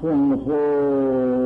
[0.00, 1.37] 통호.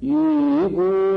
[0.00, 1.07] 이구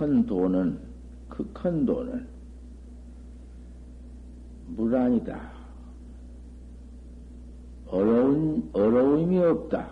[0.00, 0.80] 큰 도는,
[1.28, 2.26] 그큰 도는
[4.68, 5.52] 물 아니다.
[7.86, 9.90] 어려운, 어려움이 없다.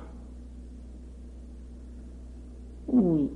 [2.86, 3.30] 우리,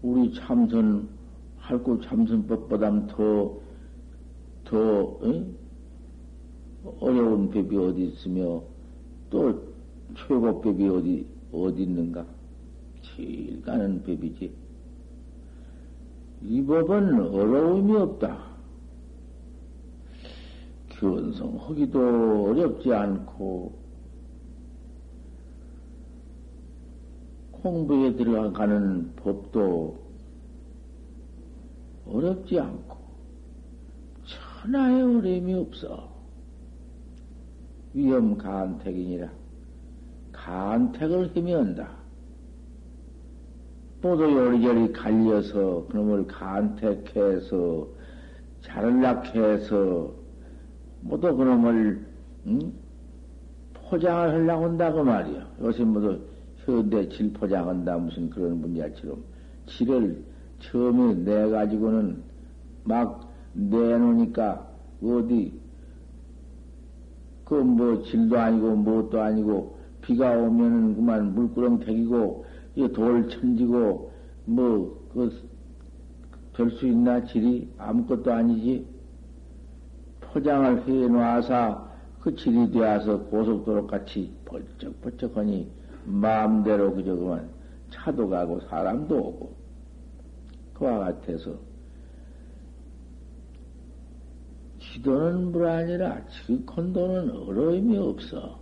[0.00, 1.08] 우리 참선,
[1.56, 3.58] 할구 참선법보다 더,
[4.62, 5.56] 더, 응?
[7.00, 8.62] 어려운 법이 어디 있으며,
[9.28, 9.60] 또
[10.14, 12.24] 최고 법이 어디, 어디 있는가?
[13.02, 14.61] 제일 가는 법이지.
[16.52, 18.44] 이 법은 어려움이 없다.
[20.90, 23.72] 견성하기도 어렵지 않고,
[27.52, 29.96] 공부에 들어가는 법도
[32.06, 32.98] 어렵지 않고,
[34.26, 36.12] 천하의 어려움이 없어.
[37.94, 39.32] 위험 간택이니라.
[40.32, 42.01] 간택을 헤매한다.
[44.02, 47.86] 또도 요리저리 갈려서 그놈을 간택해서
[48.62, 50.12] 자를락해서
[51.02, 52.04] 모두 그놈을
[52.48, 52.72] 응?
[53.74, 55.46] 포장을 하려고 한다고 말이야.
[55.60, 56.18] 요새 모두
[56.64, 59.22] 현대 질 포장한다 무슨 그런 문제처럼
[59.66, 60.24] 질을
[60.60, 62.22] 처음에 내 가지고는
[62.84, 64.68] 막 내놓으니까
[65.02, 65.60] 어디
[67.44, 74.12] 그 뭐 질도 아니고 뭣도 아니고 비가 오면은 그만 물구렁 대기고 이돌 천지고,
[74.44, 75.48] 뭐, 그,
[76.54, 77.72] 될수 있나, 질이?
[77.78, 78.86] 아무것도 아니지.
[80.20, 85.70] 포장을 해 놔서 그 질이 되어서 고속도로 같이 벌쩍벌쩍하니
[86.04, 87.50] 마음대로 그저 그만
[87.90, 89.56] 차도 가고 사람도 오고
[90.74, 91.54] 그와 같아서
[94.80, 98.61] 지도는 물 아니라 즉콘도는 어려움이 없어.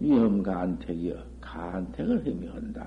[0.00, 2.86] 위험 간택이여 간택을 헤매한다.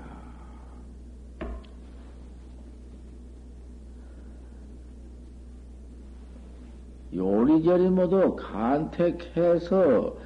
[7.14, 10.16] 요리저리 모두 간택해서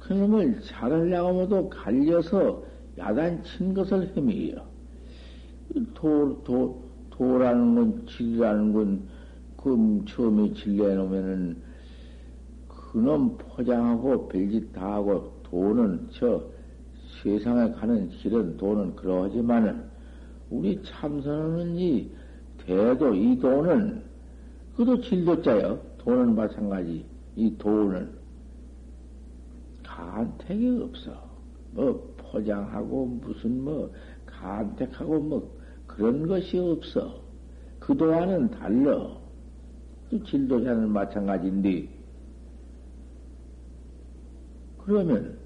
[0.00, 2.62] 그놈을 자르려고 모두 갈려서
[2.98, 4.56] 야단친 것을 헤매요.
[5.94, 9.08] 도, 도, 도라는 건, 질이라는 건,
[9.56, 11.56] 그 처음에 질내놓으면은,
[12.68, 16.42] 그놈 포장하고 별짓 다 하고 돈은 저
[17.22, 19.84] 세상에 가는 길은 돈은 그러하지만은
[20.50, 22.10] 우리 참선하는 이
[22.58, 24.02] 대도 이 돈은
[24.76, 25.80] 그도 질도자요.
[25.98, 27.06] 돈은 마찬가지.
[27.36, 28.10] 이 돈은
[29.84, 31.12] 간택이 없어.
[31.70, 33.92] 뭐 포장하고 무슨 뭐
[34.26, 37.22] 간택하고 뭐 그런 것이 없어.
[37.78, 39.20] 그동안은 달러.
[40.10, 41.88] 그 질도자는 마찬가지인데
[44.78, 45.43] 그러면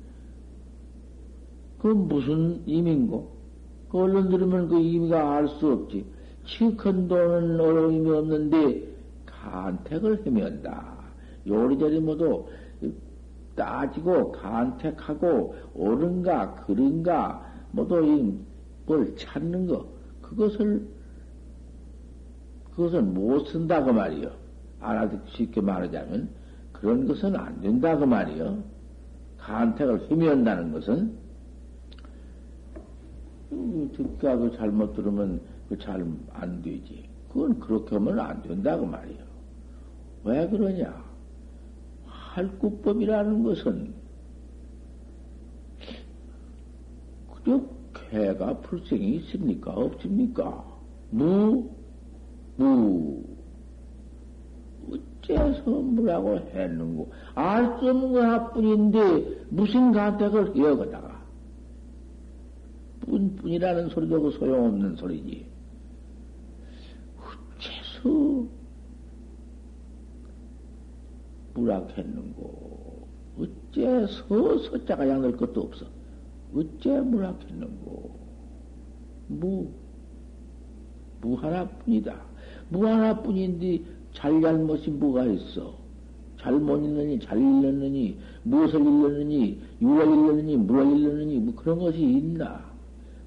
[1.78, 3.38] 그 무슨 의미인고?
[3.90, 6.04] 그 얼른 들으면 그 의미가 알 수 없지.
[7.08, 8.88] 돈은 어려움이 없는데
[9.26, 10.96] 간택을 헤맨다.
[11.46, 12.46] 요리저리 모두
[13.54, 18.34] 따지고 간택하고 옳은가 그른가 모두
[18.86, 19.86] 뭘 찾는 거
[20.22, 20.86] 그것을
[22.75, 24.30] 그것은 못 쓴다 그 말이요.
[24.80, 26.28] 알아듣기 쉽게 말하자면
[26.72, 28.62] 그런 것은 안 된다 그 말이요.
[29.38, 31.17] 간택을 헤매한다는 것은
[33.50, 35.40] 듣기하고 잘못 들으면
[35.80, 37.08] 잘 안 되지.
[37.32, 39.18] 그건 그렇게 하면 안 된다 그 말이요.
[40.24, 41.04] 왜 그러냐?
[42.06, 43.94] 할구법이라는 것은
[47.34, 47.60] 그저
[48.10, 49.72] 개가 불생이 있습니까?
[49.72, 50.64] 없습니까?
[51.10, 51.68] 무,
[52.56, 53.22] 무.
[55.22, 57.10] 어째서 무라고 했는고?
[57.34, 61.07] 알 수 없는 거 하뿐인데 무슨 간택을 이어거다가
[63.08, 65.46] 뿐뿐이라는 소리도 그 소용없는 소리지.
[67.16, 68.46] 어째서
[71.55, 73.08] 무락했는고?
[73.38, 75.87] 어째 서, 서자가 양될 것도 없어.
[76.55, 78.19] 어째 무락했는고?
[79.28, 79.70] 무,
[81.20, 82.16] 무 하나뿐이다.
[82.70, 83.82] 무 하나뿐인데
[84.14, 85.78] 잘잘못이 뭐가 있어?
[86.40, 92.64] 잘못 읽느니, 잘 읽느니, 무엇을 읽느니, 유를 읽느니, 무를 읽느니, 뭐 그런 것이 있나?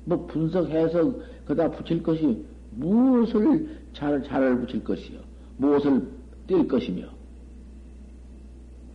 [0.06, 1.14] 뭐 분석해서
[1.46, 5.20] 그다 붙일 것이 무엇을 잘, 잘 붙일 것이요?
[5.58, 6.08] 무엇을
[6.48, 7.08] 뗄 것이며?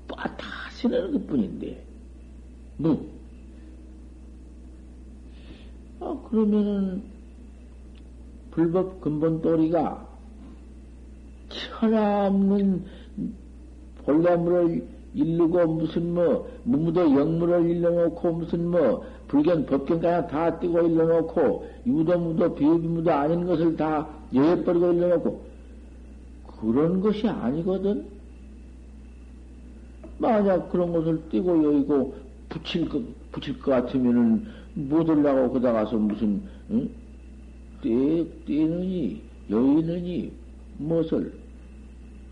[0.09, 1.85] 빠타시는 것 뿐인데,
[2.79, 3.07] 뭐,
[6.01, 7.03] 아, 그러면은,
[8.51, 10.09] 불법 근본 도리가
[11.49, 12.85] 천하없는
[14.05, 22.55] 본래물을 일르고 무슨 뭐 무무도 영물을 일러놓고 무슨 뭐 불경 법경까지 다 띄고 일러놓고 유도무도
[22.55, 25.47] 비유비무도 아닌 것을 다 여해버리고 일러놓고
[26.61, 28.07] 그런 것이 아니거든.
[30.19, 32.15] 만약 그런 것을 띄고 여의고
[32.49, 33.03] 붙일 것
[33.33, 36.89] 붙일 것 같으면은 못 올라고 그다 가서 무슨 응?
[37.83, 40.33] 떼 떼느니 여의느니
[40.79, 41.33] 무엇을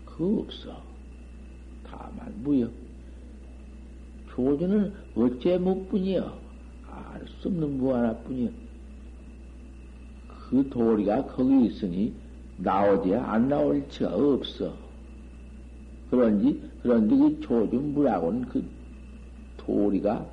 [0.05, 0.81] 그 없어.
[1.85, 2.69] 다만 무여.
[4.31, 6.44] 조주는 어째 무뿐이여.
[7.15, 8.49] 알 수 없는 무 하나뿐이여.
[10.27, 12.13] 그 도리가 거기 있으니
[12.57, 14.73] 나오디야 안 나올 지가 없어.
[16.09, 18.63] 그런지 그런데 그 조준 무라고는 그
[19.57, 20.25] 도리가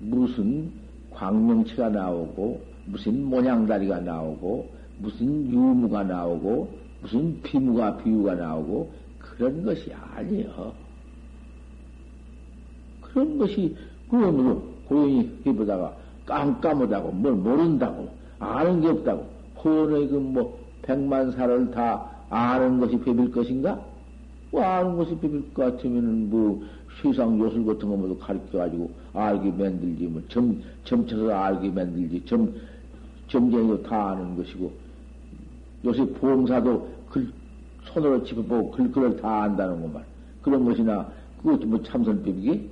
[0.00, 0.72] 무슨
[1.10, 10.74] 광명치가 나오고 무슨 모양다리가 나오고 무슨 유무가 나오고 무슨 비무가 비유가 나오고 그런 것이 아니여.
[13.00, 13.76] 그런 것이
[14.10, 15.94] 그놈으로 고연히 해보다가
[16.26, 18.08] 깜깜하다고 뭘 모른다고
[18.38, 19.26] 아는 게 없다고
[19.62, 23.80] 호원의 그뭐 백만 살을 다 아는 것이 배빌 것인가?
[24.50, 26.62] 뭐 아는 것이 배빌 것 같으면은 뭐
[27.02, 32.52] 세상 요술 같은 거 모두 가르쳐가지고 알게 만들지 뭐 점, 점쳐서 알게 만들지 점,
[33.28, 34.72] 점쟁이도 다 아는 것이고
[35.84, 37.28] 요새 보험사도 글,
[37.84, 40.02] 손으로 집어보고 글, 글을 다 안다는 것만.
[40.42, 41.06] 그런 것이나,
[41.42, 42.70] 그것도 뭐 참선법이기?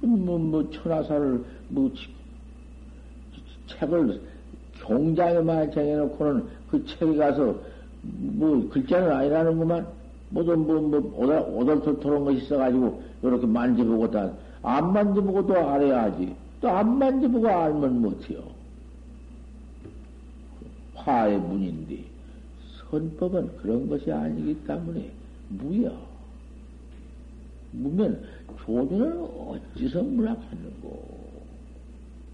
[0.00, 1.90] 뭐, 뭐, 천하사를, 뭐,
[3.66, 4.20] 책을
[4.80, 7.54] 경장에만 정해놓고는 그 책에 가서,
[8.02, 9.86] 뭐, 글자는 아니라는구만.
[10.30, 14.30] 모두 뭐, 뭐, 오달, 오달토토한 것이 있어가지고, 이렇게 만져보고 다,
[14.62, 16.34] 안 만져보고도 알아야지.
[16.60, 18.42] 또 안 만져보고 알면 못해요.
[20.94, 22.04] 화의 문인데,
[22.92, 25.10] 헌법은 그런 것이 아니기 때문에
[25.48, 26.07] 무여.
[27.72, 28.22] 무면
[28.64, 31.18] 조주는 어찌서 무락했는고?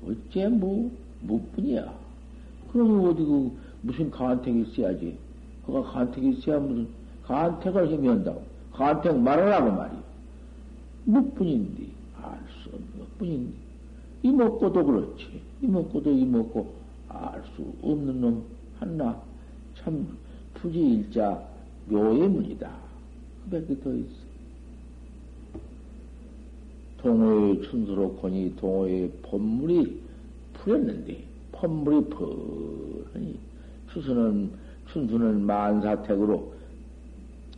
[0.07, 0.91] 어째 무,
[1.23, 1.93] 무뿐이야.
[2.73, 5.17] 그러면 어디 그 무슨 간택이 있어야지.
[5.67, 6.87] 그가 간택이 있어야 무슨
[7.25, 8.43] 간택을 헤매한다고.
[8.73, 10.03] 간택 말하라고 말이야.
[11.05, 11.85] 무뿐인데,
[12.21, 13.53] 알 수 없는 것 뿐인데.
[14.23, 15.41] 이먹고도 그렇지.
[15.63, 16.75] 이먹고도 이먹고
[17.09, 18.45] 알 수 없는 놈
[18.79, 19.21] 하나
[19.77, 20.07] 참
[20.55, 21.41] 투지일자
[21.89, 22.71] 묘의 문이다.
[23.45, 24.24] 그 밖에 더 있어.
[27.05, 30.01] 동호의 춘수로 권이 동호의 본물이
[30.55, 33.39] 풀었는데, 본물이 펄하니,
[33.93, 34.51] 추수는,
[34.91, 36.55] 춘수는 만사택으로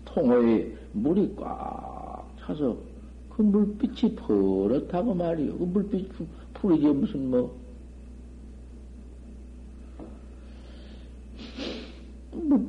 [0.04, 2.76] 통호의 물이 꽉 차서
[3.30, 5.58] 그 물빛이 버릇하고 말이요.
[5.58, 6.08] 그 물빛이
[6.54, 7.56] 풀이지 무슨 뭐,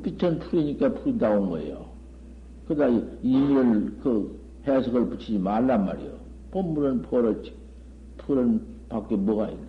[0.02, 1.86] 빛은 풀이니까 풀이다 온 거예요.
[2.68, 2.86] 그다
[3.22, 6.17] 이미를 그 해석을 붙이지 말란 말이요.
[6.50, 7.54] 본물은 벌었지.
[8.18, 9.68] 털은 밖에 뭐가 있나?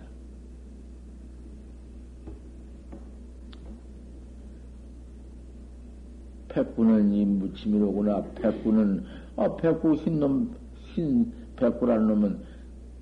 [6.48, 8.22] 백구는 이 무침이로구나.
[8.34, 9.04] 백구는,
[9.36, 10.54] 아, 어, 백구 흰 놈,
[10.94, 12.40] 흰 백구라는 놈은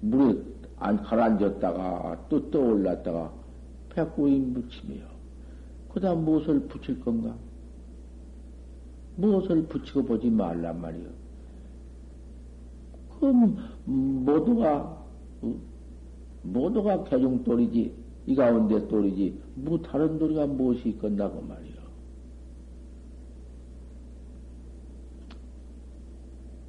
[0.00, 0.38] 물에
[0.76, 3.32] 안 가라앉았다가 또 떠올랐다가
[3.90, 5.04] 백구의 무침이요.
[5.92, 7.34] 그 다음 무엇을 붙일 건가?
[9.16, 11.08] 무엇을 붙이고 보지 말란 말이요.
[13.18, 14.96] 그럼 모두가
[16.42, 17.92] 모두가 개중돌이지
[18.26, 21.78] 이 가운데 돌이지 뭐 다른 돌이가 무엇이 있건다고 말이요.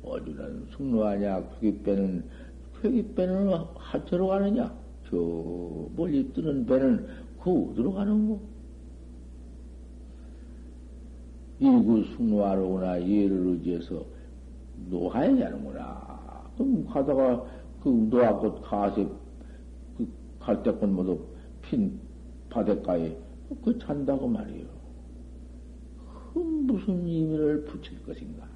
[0.04, 2.24] 어디는 숙로하냐 괴기배는
[2.82, 4.74] 괴기배는 하체로 가느냐
[5.10, 5.18] 저
[5.96, 7.08] 멀리 뜨는 배는
[7.44, 8.40] 그 어디로 가는 거?
[11.60, 14.06] 일구 숙로하로구나 예를 의지해서
[14.90, 16.19] 노하에 가는구나.
[16.86, 17.46] 가다가
[17.82, 19.08] 그 노하꽃 가세
[19.98, 20.08] 그
[20.40, 21.20] 갈대꽃 모두
[21.62, 22.00] 핀
[22.50, 23.16] 바닷가에
[23.64, 24.66] 그 잔다고 말이요.
[26.34, 28.48] 그 무슨 의미를 붙일 것인가?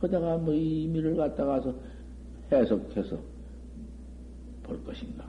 [0.00, 1.74] 거다가 뭐 의미를 갖다가서
[2.50, 3.18] 해석해서
[4.62, 5.28] 볼 것인가?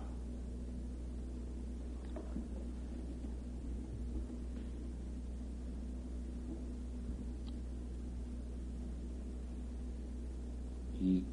[11.02, 11.24] 이,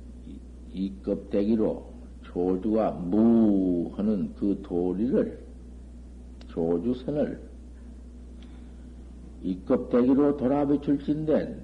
[0.78, 1.86] 이, 이 껍데기로
[2.22, 5.46] 조주가 무 하는 그 도리를,
[6.48, 7.40] 조주선을
[9.42, 11.62] 이 껍데기로 돌아비출진된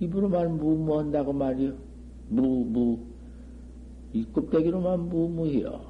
[0.00, 1.72] 입으로만 무무한다고 말이요.
[2.28, 2.98] 무, 무.
[4.12, 5.80] 이 껍데기로만 무무해요.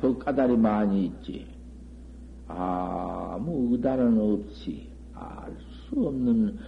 [0.00, 1.46] 그 까다리 많이 있지.
[2.48, 5.56] 아무 의단은 없이, 알
[5.92, 6.58] 수 없는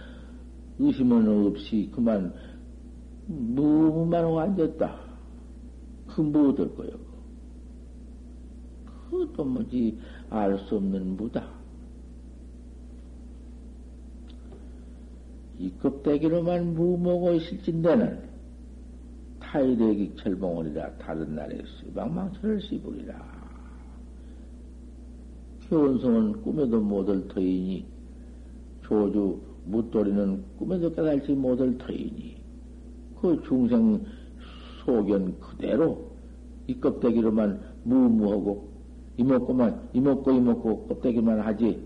[0.79, 2.33] 의심은 없이 그만
[3.27, 4.99] 무무만 하고 앉았다.
[6.07, 6.91] 그 무엇을 거요?
[9.09, 9.97] 그것도 뭐지
[10.29, 11.47] 알 수 없는 무다.
[15.57, 18.25] 이 껍데기로만 무모고 있을진대는
[19.39, 23.35] 타이레기 철봉을이라 다른 날에 수방망철을 씹으리라.
[25.69, 27.85] 교원성은 꿈에도 못할 터이니
[28.83, 32.34] 조주 묻돌이는 꿈에도 깨달지 못할 터이니
[33.25, 34.03] 그 중생
[34.85, 36.11] 소견 그대로
[36.67, 38.69] 이 껍데기로만 무무하고
[39.17, 41.81] 이먹고만 이먹고 이먹고 껍데기만 하지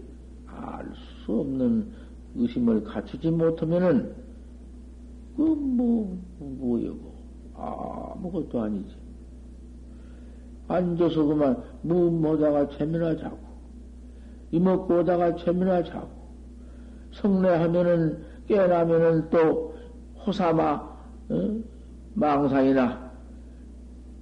[0.47, 0.85] 알
[1.29, 1.91] 수 없는
[2.35, 4.15] 의심을 갖추지 못하면은,
[5.37, 7.13] 그, 뭐, 뭐여고.
[7.55, 8.95] 아무것도 아니지.
[10.67, 13.37] 앉아서 그만, 무모다가 재미나 자고,
[14.51, 16.09] 이먹고 오다가 재미나 자고,
[17.13, 19.75] 성례하면은, 깨어나면은 또,
[20.25, 20.88] 호사마,
[21.29, 21.59] 어?
[22.13, 23.11] 망상이나,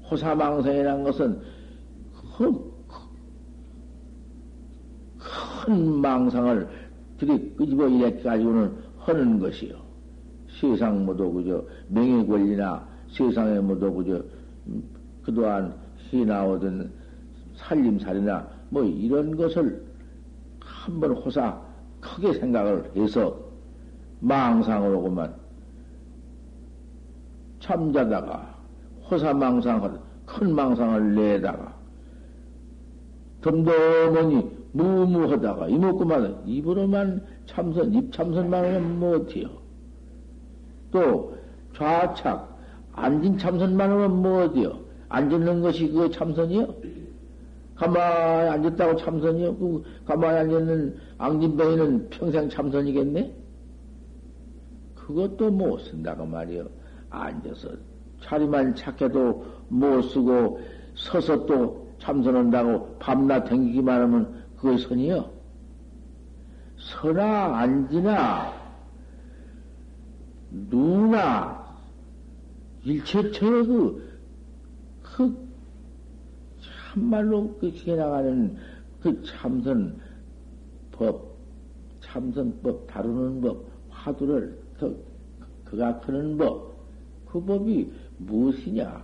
[0.10, 1.42] 호사망상이란 것은,
[2.38, 2.60] 큰,
[5.18, 6.68] 큰 망상을
[7.18, 9.76] 들이 끄집어 이래 가지고는 하는 것이요.
[10.60, 14.24] 세상 모두 그저 명예 권리나 세상에 모두 그저
[14.68, 14.84] 음,
[15.24, 15.74] 그동안
[16.12, 16.92] 해나오던
[17.56, 19.84] 살림살이나 뭐 이런 것을
[20.60, 21.60] 한번 호사
[22.00, 23.38] 크게 생각을 해서
[24.20, 25.34] 망상으로 그만
[27.68, 28.56] 참자다가
[29.12, 29.92] 호사망상을
[30.26, 31.76] 큰 망상을 내다가
[33.42, 39.50] 덤덤하니 무무하다가 이먹고만 입으로만 참선, 입 참선만 하면 못해요.
[40.92, 41.36] 또
[41.76, 42.58] 좌착,
[42.94, 44.80] 앉은 참선만 하면 못해요.
[45.10, 46.74] 앉는 것이 그 참선이요?
[47.76, 49.58] 가만히 앉았다고 참선이요?
[49.58, 53.34] 그 가만히 앉는 앙진뱅이는 평생 참선이겠네?
[54.96, 56.77] 그것도 못 쓴다고 말이요.
[57.26, 57.70] 앉아서
[58.22, 60.62] 자리만 착해도 못 쓰고
[60.96, 65.30] 서서 또 참선한다고 밤낮 댕기기만 하면 그것은요,
[66.78, 68.54] 서나 앉으나.
[70.70, 71.68] 누나.
[72.84, 74.18] 일체처의 그,
[75.02, 75.48] 그
[76.94, 78.56] 참말로 그 지나가는
[79.02, 80.00] 그 참선
[80.92, 81.36] 법,
[82.00, 84.92] 참선법 다루는 법, 화두를 더
[85.66, 86.77] 그가 크는 법,
[87.38, 89.04] 그 법이 무엇이냐?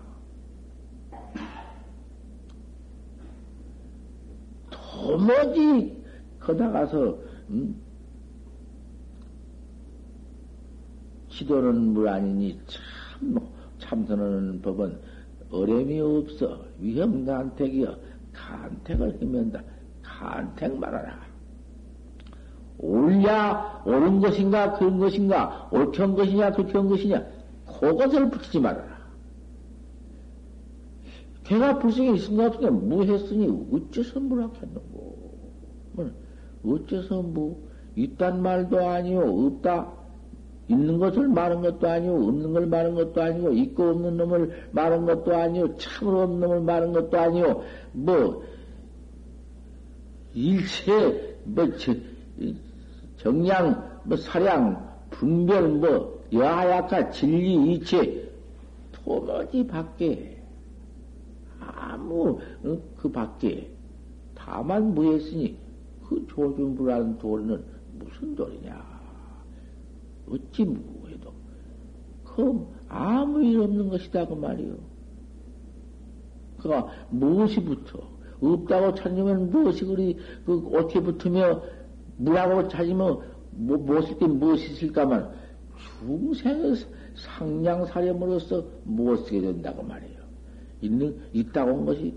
[4.72, 6.04] 도무지
[6.40, 7.80] 거다 가서 음?
[11.30, 13.40] 지도는 물 아니니 참
[13.78, 15.00] 참선하는 법은
[15.52, 16.66] 어려움이 없어.
[16.80, 17.96] 위험 간택이여.
[18.34, 19.62] 간택을 해면다.
[20.02, 21.22] 간택 말하라.
[22.80, 25.70] 옳냐 옳은 것인가 그런 것인가
[26.02, 27.33] 한 것이냐 한 것이냐
[27.84, 28.94] 그것을 붙이지 말아라.
[31.44, 35.18] 걔가 불성이 있은가 없으냐, 뭐 했으니, 어째서 뭐라 했는고.
[35.92, 36.12] 뭐,
[36.66, 37.62] 어째서 뭐,
[37.96, 39.92] 있단 말도 아니요, 없다.
[40.70, 45.36] 있는 것을 말한 것도 아니고, 없는 걸 말한 것도 아니고, 있고 없는 놈을 말한 것도
[45.36, 48.44] 아니고, 참으로 없는 놈을 말한 것도 아니고, 뭐,
[50.34, 51.68] 일체, 뭐,
[53.18, 58.32] 정량, 뭐, 사량, 분별, 뭐, 여하약하, 진리, 이체,
[58.92, 60.42] 도무지 밖에,
[61.60, 63.70] 아무, 어, 그 밖에,
[64.34, 65.58] 다만 무했으니,
[66.08, 67.63] 그 조준부라는 도리는
[68.00, 68.94] 무슨 도리냐.
[70.30, 71.32] 어찌 무해도,
[72.24, 74.75] 그 아무 일 없는 것이다, 그 말이요.
[76.58, 78.12] 그가 무엇이 붙어?
[78.42, 81.62] 없다고 찾으면 무엇이 그리, 그, 어떻게 붙으며,
[82.18, 83.20] 무라고 찾으면,
[83.52, 85.43] 뭐, 무엇일 때 무엇이 있을까만,
[86.00, 86.75] 중생의
[87.16, 90.24] 상냥사렴으로서 무엇쓰게 된다고 말이에요.
[90.82, 92.13] 있는, 있다고 한 것이,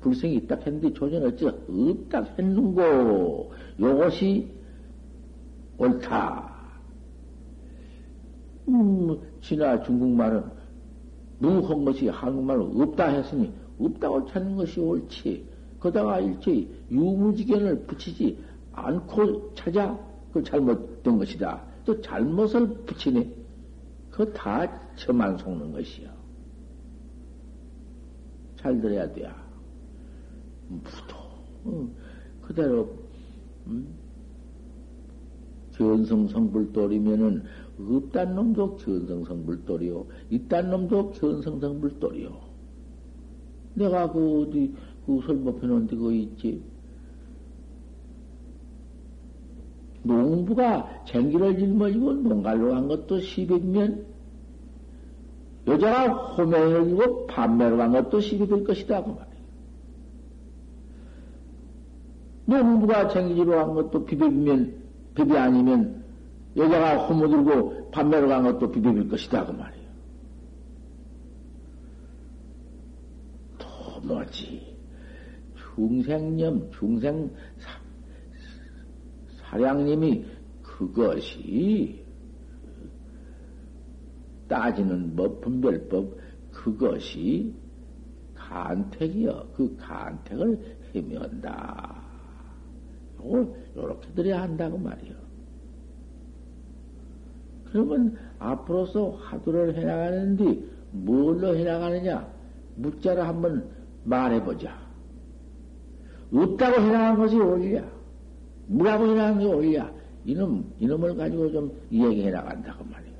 [0.00, 4.50] 불생이 있다 했는데, 조전 어찌 없다 했는고, 요것이
[5.78, 6.58] 옳다.
[8.68, 10.44] 음, 지나 중국말은
[11.38, 15.46] 무한 것이 한국말로 없다 했으니 없다고 찾는 것이 옳지.
[15.80, 18.36] 거다가 일체 유무지견을 붙이지
[18.72, 19.98] 않고 찾아
[20.32, 21.62] 그 잘못된 것이다.
[21.88, 23.34] 또 잘못을 붙이네.
[24.10, 26.10] 그거 다 저만 속는 것이요.
[28.56, 29.34] 잘 들어야 돼야.
[30.68, 31.16] 무도
[31.64, 31.94] 음,
[32.42, 32.94] 그대로
[33.66, 33.88] 음,
[35.76, 37.44] 견성성불돌이면은
[37.78, 40.06] 없단 놈도 견성성불돌이요.
[40.28, 42.38] 있단 놈도 견성성불돌이요.
[43.76, 44.74] 내가 그 어디
[45.06, 46.62] 그 설법해 놓은 데 그거 있지.
[50.08, 54.06] 농부가 쟁기를 짊어지고 농갈로 간 것도 시백면
[55.66, 59.28] 여자가 호명을 지고 판매로 간 것도 시비 될 것이다 그 말이에요.
[62.46, 64.74] 농부가 쟁기지로 간 것도 비백면
[65.14, 66.02] 비비 아니면
[66.56, 69.44] 여자가 호모 들고 판매로 간 것도 비비빌 것이다.
[69.44, 69.88] 그 말이에요.
[73.58, 74.74] 도무지
[75.74, 77.30] 중생념, 중생
[79.48, 80.24] 사, 사량님이
[80.62, 82.04] 그것이
[84.48, 86.16] 따지는 법, 분별법,
[86.52, 87.54] 그것이
[88.34, 89.48] 간택이여.
[89.54, 92.02] 그 간택을 헤매한다.
[93.76, 95.14] 요렇게 들어야 한다고 말이요.
[97.70, 102.32] 그러면 앞으로서 화두를 해나가는데 뭘로 해나가느냐?
[102.76, 103.68] 묻자를 한번
[104.04, 104.78] 말해보자.
[106.32, 107.97] 없다고 해나가는 것이 옳냐?
[108.70, 109.92] 해나가는 게 옳냐?
[110.24, 113.18] 이놈, 이놈을 가지고 좀 이야기해 나간다고 말이에요.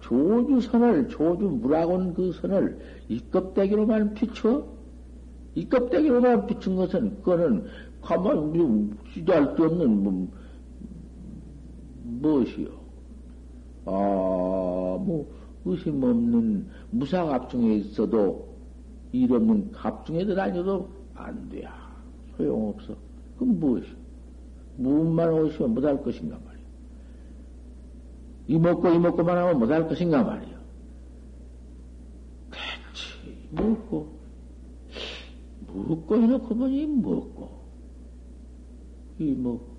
[0.00, 4.64] 조주선을, 조주 무라고는 그 선을 이 껍데기로만 비춰?
[5.54, 7.66] 이 껍데기로만 비춘 것은, 그거는
[8.00, 10.28] 가만, 우리, 시도할 데 없는, 뭐,
[12.04, 12.68] 무엇이요?
[13.86, 15.30] 아, 뭐,
[15.64, 18.48] 의심 없는 무사갑중에 있어도
[19.12, 21.81] 일 없는 갑중에 들어다녀도 안 돼야.
[22.42, 22.96] 소용없어.
[23.38, 23.94] 그럼 무엇이요?
[24.76, 26.62] 무엇만 오시면 못할 것인가 말이요.
[28.48, 30.56] 이먹고 이먹고만 하면 못할 것인가 말이요.
[32.50, 34.08] 대체, 먹고,
[35.72, 37.50] 먹고 해놓고 보니 먹고,
[39.18, 39.72] 이 뭐,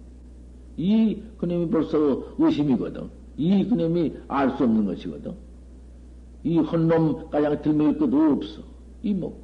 [0.78, 3.10] 이 그놈이 벌써 의심이거든.
[3.38, 5.34] 이 그놈이 알 수 없는 것이거든.
[6.44, 8.62] 이 헌놈 가장 들먹일 것도 없어.
[9.02, 9.42] 이 뭐,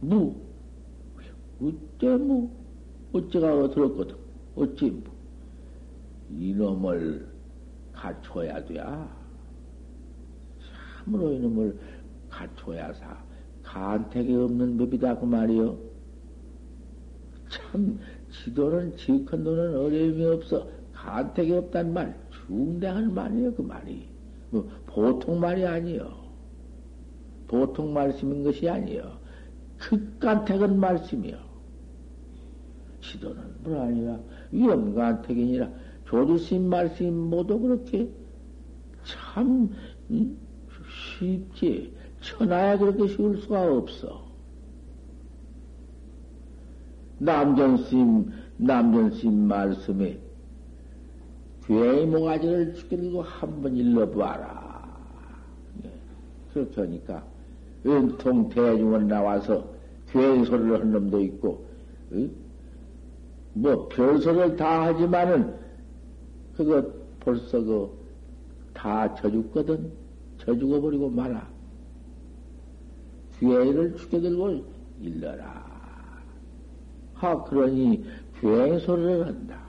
[0.00, 0.34] 무,
[1.62, 2.50] 어째 무,
[3.12, 4.16] 어째가 들었거든.
[4.56, 5.02] 어째 무.
[6.30, 7.28] 이놈을
[7.92, 8.82] 갖춰야 돼.
[11.04, 11.78] 참으로 이놈을
[12.28, 13.22] 갖춰야 사.
[13.62, 15.18] 간택이 없는 법이다.
[15.18, 15.92] 그 말이요.
[17.48, 17.98] 참,
[18.30, 24.08] 지도는 지컨도는 어려움이 없어 간택이 없단 말 중대한 말이에요 그 말이
[24.50, 26.10] 뭐 보통 말이 아니요
[27.46, 29.18] 보통 말씀인 것이 아니요
[29.78, 31.51] 극간택은 말씀이요
[33.02, 34.18] 지도는 뭘 아니라
[34.50, 35.68] 위험간택이니라
[36.06, 38.08] 조주심 말씀 모두 그렇게
[39.04, 39.68] 참
[41.18, 44.22] 쉽지 천하에 그렇게 쉬울 수가 없어.
[47.18, 50.18] 남전심, 남전심 말씀에
[51.64, 54.82] 괴의 모가지를 죽이고 한 번 일러봐라.
[55.84, 55.90] 예.
[56.52, 57.24] 그렇게 하니까,
[57.86, 59.64] 은통 대중원 나와서
[60.10, 61.64] 괴의 소리를 한 놈도 있고,
[62.12, 62.28] 어?
[63.54, 65.54] 뭐, 별소리를 다 하지만은,
[66.56, 66.82] 그거
[67.20, 67.90] 벌써 그,
[68.72, 69.92] 다 져죽거든.
[70.38, 71.46] 져죽어 버리고 말아.
[73.38, 74.64] 괴를 죽여들고
[75.00, 75.72] 일러라.
[77.14, 78.04] 하, 그러니
[78.40, 79.62] 괴소를 한다.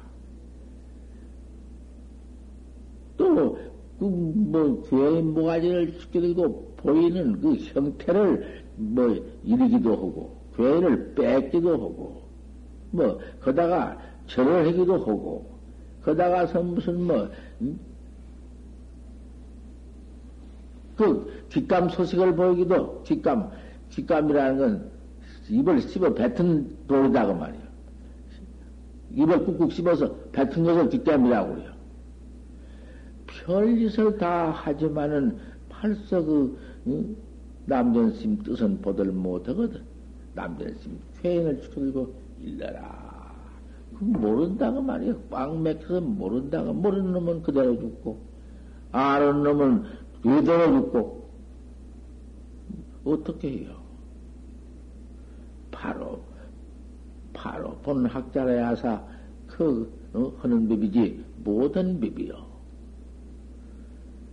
[3.17, 3.57] 또,
[3.99, 12.22] 그, 뭐, 괴의 모가지를 죽게 들고 보이는 그 형태를 뭐, 이르기도 하고, 괴를 뺏기도 하고,
[12.93, 15.49] 뭐, 거다가 절을 하기도 하고,
[16.03, 17.27] 거다가서 무슨 뭐,
[17.61, 17.79] 음?
[20.95, 23.49] 그 뒷감 소식을 보이기도, 뒷감,
[23.89, 24.91] 뒷감이라는 건
[25.49, 27.63] 입을 씹어 뱉은 돌이다고 말이야.
[29.15, 31.73] 입을 꾹꾹 씹어서 뱉은 것을 뒷감이라고 그래요.
[33.25, 37.15] 별짓을 다 하지만은 벌써 그, 응?
[37.65, 39.81] 남전심 뜻은 보들 못하거든.
[40.35, 43.33] 남전심 퇴행을 축들고 일러라.
[43.97, 45.15] 그 모른다고 말이야.
[45.29, 46.73] 꽉 맥혀서 모른다고.
[46.73, 48.19] 모르는 놈은 그대로 죽고,
[48.91, 49.83] 아는 놈은
[50.21, 51.29] 그대로 죽고,
[53.05, 53.75] 어떻게 해요?
[55.71, 56.21] 바로,
[57.33, 59.03] 바로 본 학자라 야사
[59.47, 62.53] 그, 어, 하는 법이지, 모든 법이요.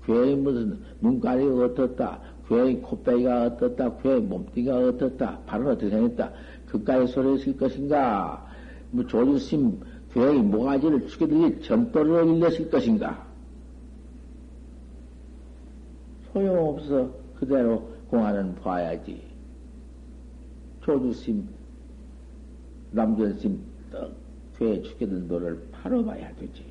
[0.06, 6.32] 괴의 무슨 눈가리가 어떻다, 괴의 코빼기가 어떻다, 괴의 몸띠가 어떻다, 발은 어떻게 생겼다,
[6.70, 8.46] 그까지 소리 했을 것인가,
[8.90, 9.80] 뭐 조주심
[10.12, 13.26] 괴의 모가지를 죽여들기 전도를 일렸을 것인가.
[16.32, 17.10] 소용없어.
[17.36, 19.22] 그대로 공안은 봐야지.
[20.82, 21.48] 조주심,
[22.92, 23.58] 남전심,
[23.92, 24.12] 떡,
[24.58, 26.64] 괴 죽여든 도를 바로 봐야 되지.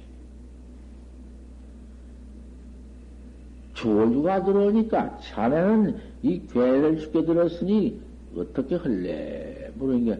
[3.74, 8.02] 조주가 들어오니까 자네는 이 괴를 죽게 들었으니
[8.36, 9.59] 어떻게 할래?
[9.80, 10.18] 모르니까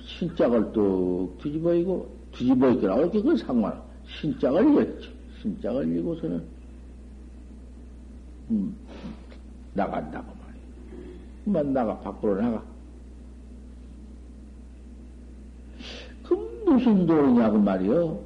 [0.00, 3.80] 신짝을 뚝 뒤집어 이고 뒤집어이더라고 이렇게 그 상관
[4.20, 5.08] 신짝을 읽었지.
[5.42, 6.42] 신짝을 읽고서는
[8.50, 8.76] 음,
[9.74, 10.62] 나간다고 말이야.
[11.44, 12.62] 그만 나가 밖으로 나가.
[16.24, 18.20] 그 무슨 도리냐고 말이요.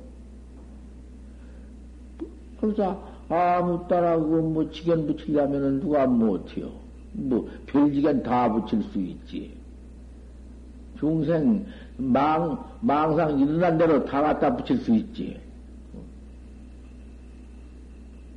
[2.60, 6.85] 그러자 아무 따라고 뭐 지견 붙이려면은 누가 못해요.
[7.16, 9.56] 뭐 별지견 다 붙일 수 있지.
[10.98, 15.40] 중생 망 망상 일어난 대로 다 갖다 붙일 수 있지.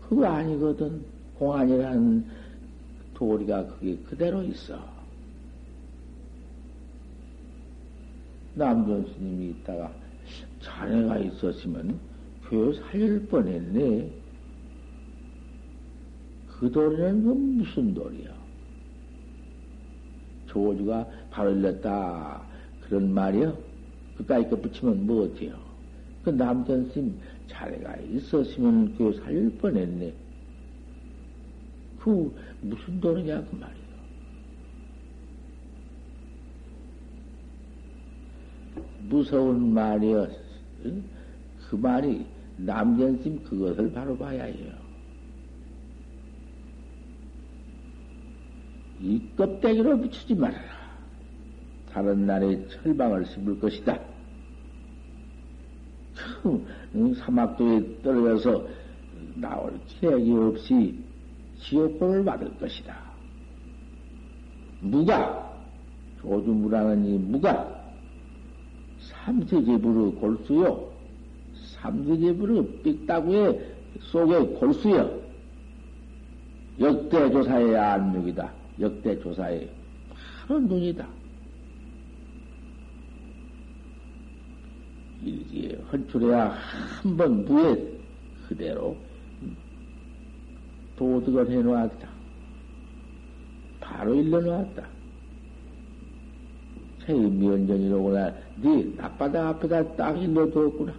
[0.08, 1.02] 그거 아니거든.
[1.38, 2.26] 공안이라는
[3.14, 4.80] 도리가 그게 그대로 있어.
[8.56, 9.92] 남전 스님이 있다가
[10.62, 12.00] 자네가 있었으면
[12.50, 14.10] 교 살릴 뻔했네.
[16.48, 18.39] 그 도리는 그 무슨 도리야?
[20.50, 21.08] 조주가
[21.38, 22.42] 일렀다.
[22.82, 23.58] 그런 말이요.
[24.18, 25.58] 그까이 거 붙이면 뭐 어때요?
[26.24, 30.14] 그 남전 스님 자네가 있었으면 그 살릴 뻔했네.
[32.00, 33.80] 그 무슨 도리냐 그 말이요.
[39.10, 40.28] 무서운 말이요.
[41.70, 42.26] 그 말이
[42.58, 44.89] 남전심 그것을 바로 봐야 해요.
[49.02, 50.80] 이 껍데기로 비추지 말아라.
[51.92, 54.00] 다른 날에 철방을 씹을 것이다.
[56.14, 58.68] 참, 사막도에 떨어져서
[59.36, 61.00] 나올 기획이 없이
[61.60, 62.96] 지옥벌을 받을 것이다.
[64.82, 65.50] 무가,
[66.22, 67.80] 조주무라는 이 무가,
[69.00, 70.90] 삼세제부르 골수요.
[71.54, 75.20] 삼세제부르 삑따구에 속에 골수요.
[76.80, 78.59] 역대조사의 안목이다.
[78.80, 79.70] 역대 조사의
[80.48, 81.08] 바로 눈이다.
[85.24, 86.50] 일기에 헌출해야
[87.04, 87.76] 한 번 무에
[88.48, 88.96] 그대로
[90.96, 92.10] 도덕을 해놓았다.
[93.80, 94.88] 바로 일러놓았다.
[97.06, 98.34] 체임면전이로구나.
[98.62, 100.94] 네 앞바닥 앞에다 딱 일러두었구나.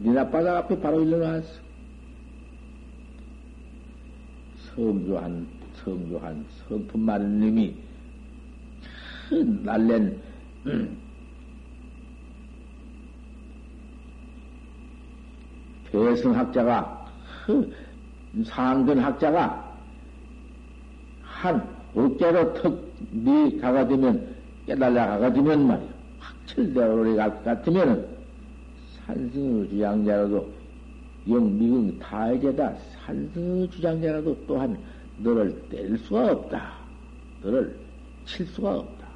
[0.00, 1.60] 네 앞바닥 앞에 바로 일러놨어.
[4.74, 5.46] 성조한,
[5.84, 7.74] 성조한, 성품 많은 놈이
[9.28, 10.20] 큰 날랜,
[10.66, 10.96] 음,
[15.90, 17.06] 대성학자가
[17.46, 17.72] 그
[18.44, 19.76] 상근 학자가
[21.22, 24.34] 한 어깨로 턱네 가가 되면
[24.66, 25.88] 깨달라 가가 되면 말이야.
[26.18, 28.06] 확철대오를 갈 같으면은
[29.06, 30.61] 산승의 주장자라도
[31.28, 34.76] 영미궁 다해제다 산승의 주장자라도 또한
[35.18, 36.72] 너를 뗄 수가 없다.
[37.42, 37.76] 너를
[38.24, 39.06] 칠 수가 없다.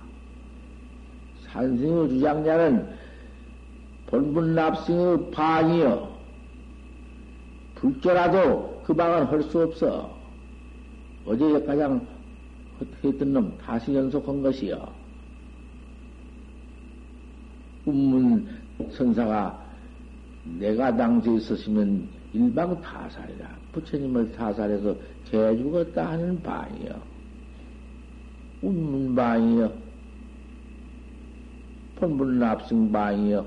[1.48, 2.88] 산승의 주장자는
[4.06, 6.16] 본분 납승의 반이여
[7.74, 10.16] 불조라도 그 방은 할수 없어.
[11.24, 12.06] 어제 가장
[13.02, 14.88] 했던 놈 다시 연속한 것이요.
[17.84, 18.48] 운문
[18.92, 19.65] 선사가
[20.58, 23.48] 내가 당시에 있었으면 일방 타살이라.
[23.72, 24.94] 부처님을 타살해서
[25.30, 27.00] 개 죽었다 하는 바이요.
[28.62, 29.72] 운문 바이요.
[31.96, 33.46] 본분 납승 바이요.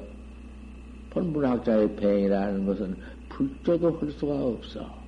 [1.09, 2.95] 본분학자의 뱅이라는 것은
[3.29, 4.99] 불조도 할 수가 없어.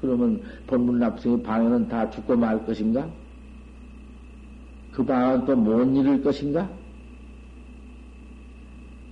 [0.00, 3.08] 그러면 본문납승의 방에는 다 죽고 말 것인가?
[4.92, 6.68] 그 방은 또 못 이룰 것인가?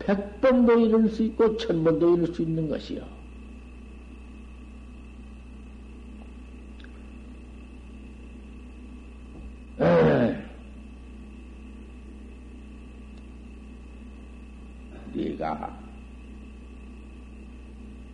[0.09, 3.03] 백번도 이룰 수 있고 천번도 이룰 수 있는 것이요.
[15.13, 15.79] 네가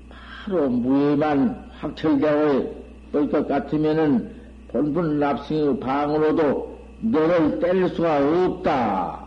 [0.08, 2.74] 바로 무에만 확철되어
[3.12, 4.34] 올것 같으면은
[4.66, 9.23] 본분 납승의 방으로도 너를 때릴 수가 없다.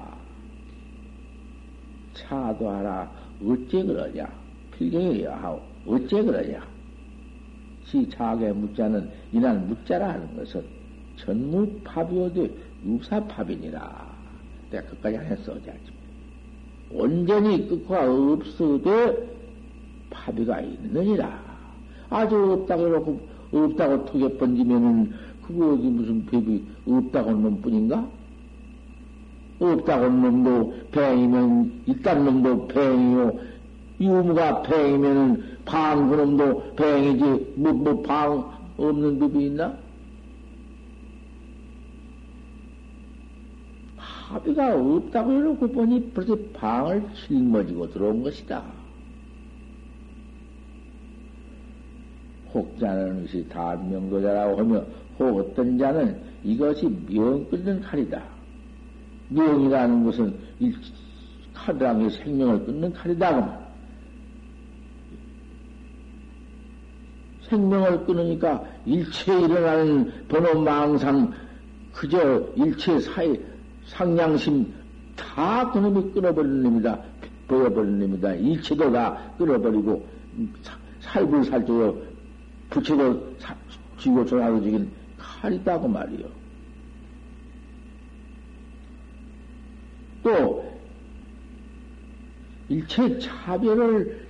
[2.28, 3.10] 차도하라.
[3.46, 4.28] 어째 그러냐?
[4.72, 5.62] 필경이야 하오.
[5.86, 6.68] 어째 그러냐?
[7.86, 10.64] 시 자의 무자는 이날 무자라 하는 것은
[11.18, 12.52] 전무파비오되
[12.86, 14.18] 유사파비니라.
[14.72, 15.74] 내가 끝까지 안 했어, 어제
[16.92, 19.28] 온전히 끝과 없어도
[20.10, 21.42] 파비가 있느니라.
[22.10, 25.14] 아주 없다고 해놓고 없다고 톡에 번지면은
[25.46, 28.08] 그거 어디 무슨 법이 없다고 놈 뿐인가?
[29.60, 33.40] 없다고 놈도 뱅이면 있다는 놈도 뱅이요.
[34.00, 39.76] 유무가 뱅이면은 방 그놈도 뱅이지 뭐 뭐 방 없는 법이 있나?
[43.98, 48.64] 합의가 없다고 해놓고 보니 벌써 방을 짊어지고 들어온 것이다.
[52.54, 54.86] 혹자는 것이 단명도자라고 하며
[55.20, 58.37] 혹 어떤 자는 이것이 명 끊는 칼이다.
[59.30, 60.74] 명이라는 것은 이
[61.54, 63.68] 칼이라는 게 생명을 끊는 칼이다.
[67.50, 71.34] 생명을 끊으니까 일체에 일어나는 번호 망상
[71.94, 73.40] 그저 일체 사이
[73.86, 74.74] 상냥심
[75.16, 77.00] 다 그놈이 끊어버리는 놈이다.
[77.48, 78.34] 보여버리는 놈이다.
[78.36, 80.06] 일체도 다 끊어버리고
[81.00, 81.96] 살불살조여
[82.70, 83.36] 붙이고
[83.98, 86.37] 쥐고 전하고 지긴 칼이다고 말이요.
[90.24, 90.66] 또
[92.70, 94.26] 일체 차별을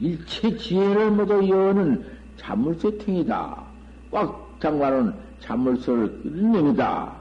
[0.00, 2.04] 일체 지혜를 모두 여는
[2.36, 3.64] 자물쇠 탱이다.
[4.10, 7.20] 꽉 장관은 자물쇠를 끄는 놈이다.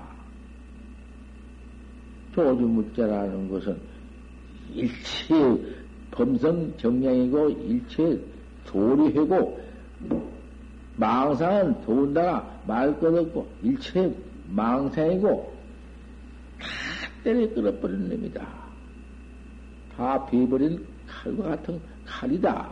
[2.35, 3.77] 조주무자라는 것은
[4.73, 5.33] 일체
[6.11, 8.19] 범성 정량이고 일체
[8.65, 9.59] 도리하고
[10.97, 14.13] 망상은 도운다가 말 것 없고 일체
[14.49, 15.58] 망상이고 다
[17.23, 18.47] 때려 끌어버리는 놈이다.
[19.95, 22.69] 다 비버린 칼과 같은 칼이다.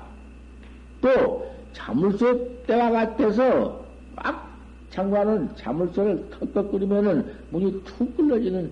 [1.02, 4.48] 또 자물쇠 때와 같아서 막
[4.90, 8.72] 장관은 자물쇠를 턱턱 끓이면은 문이 툭 끌러지는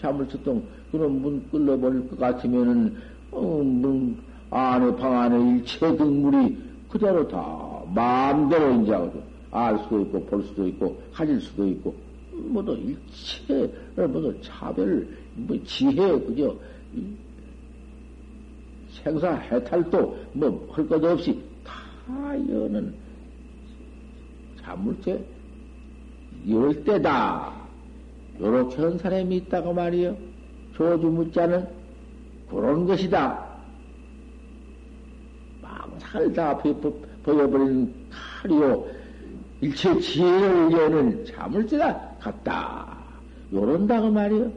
[0.00, 2.96] 자물쇠통 그런 문 끌러버릴 것 같으면은
[3.30, 4.18] 어, 문
[4.50, 8.94] 안에 방 안에 일체 등물이 그대로 다 마음대로 이제
[9.50, 11.94] 알 수도 있고 볼 수도 있고 가질 수도 있고
[12.36, 16.58] 모두 일체를 모두 차별 뭐 지혜 그죠
[18.90, 21.74] 생사 해탈도 뭐 할것 없이 다
[22.48, 22.94] 여는
[24.60, 25.24] 자물쇠
[26.48, 27.52] 열 때다
[28.40, 30.16] 요렇게 한 사람이 있다고 말이요
[30.74, 31.66] 조주 묻자는
[32.50, 33.46] 그런 것이다.
[36.02, 36.56] 칼을 다
[37.22, 38.86] 보여버리는 칼이요.
[39.60, 42.98] 일체 지혜를 여는 자물쇠가 같다.
[43.52, 44.50] 요런다고 말이요.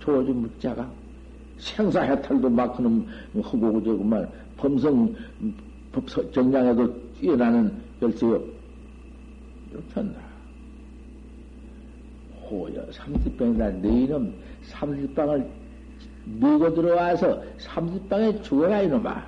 [0.00, 0.90] 조주 묻자가
[1.58, 5.14] 생사 해탈도 막 그놈 허고 저구만 범성
[6.32, 8.42] 정량에도 뛰어나는 열쇠요.
[9.70, 10.20] 이렇게 한다.
[12.42, 13.70] 호여 삼십병이다.
[13.70, 15.48] 너희는 삼십방을
[16.24, 19.24] 밀고 들어와서 삼십방에 죽어라 이놈아.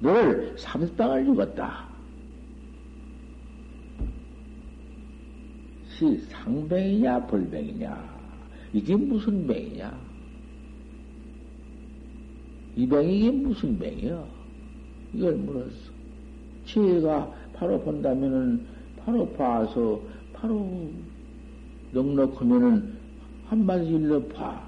[0.00, 1.95] 너를 삼십방을 죽었다.
[5.96, 8.16] 시 상뱅이냐 벌뱅이냐
[8.72, 9.98] 이게 무슨 뱅이냐?
[12.76, 14.22] 이 뱅이 이게 무슨 뱅이야?
[15.14, 15.90] 이걸 물었어.
[16.66, 18.66] 지혜가 바로 본다면은
[18.98, 19.98] 바로 봐서
[20.34, 20.90] 바로
[21.92, 22.92] 넉넉하면은
[23.46, 24.62] 한마디 일러 봐.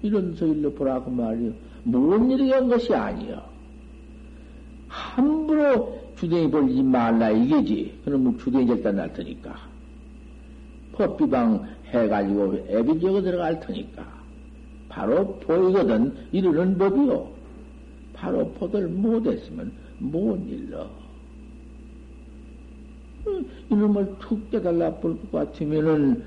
[0.00, 1.52] 이런 서 일러 보라고 말이요.
[1.84, 3.42] 뭔 일이 한 것이 아니요.
[4.88, 8.00] 함부로 주댕이 벌리지 말라 이게지.
[8.06, 9.67] 그러면 주댕이 절단 날 테니까.
[10.98, 14.18] 법비방 해가지고 애비 지어 들어갈 테니까.
[14.88, 17.30] 바로 보이거든 이르는 법이요.
[18.12, 20.90] 바로 보들 못했으면 못 일러.
[23.70, 26.24] 이놈을 툭 깨달라 볼 것 같으면은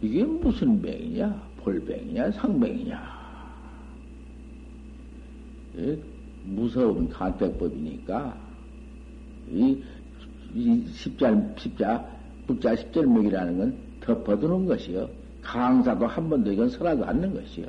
[0.00, 1.48] 이게 무슨 병이냐?
[1.58, 2.30] 볼병이냐?
[2.32, 3.18] 상병이냐?
[6.44, 8.36] 무서운 간택법이니까
[9.50, 9.82] 이,
[10.54, 12.17] 이 십자 십자
[12.48, 15.08] 불자 십절맥이라는 건 덮어두는 것이요.
[15.42, 17.66] 강사도 한 번도 이건 설하지 않는 것이요.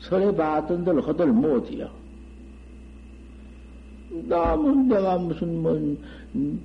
[0.00, 1.90] 설해 봤던 들 허들 못이요.
[4.10, 5.72] 남은 내가 무슨 뭐
[6.34, 6.60] 음,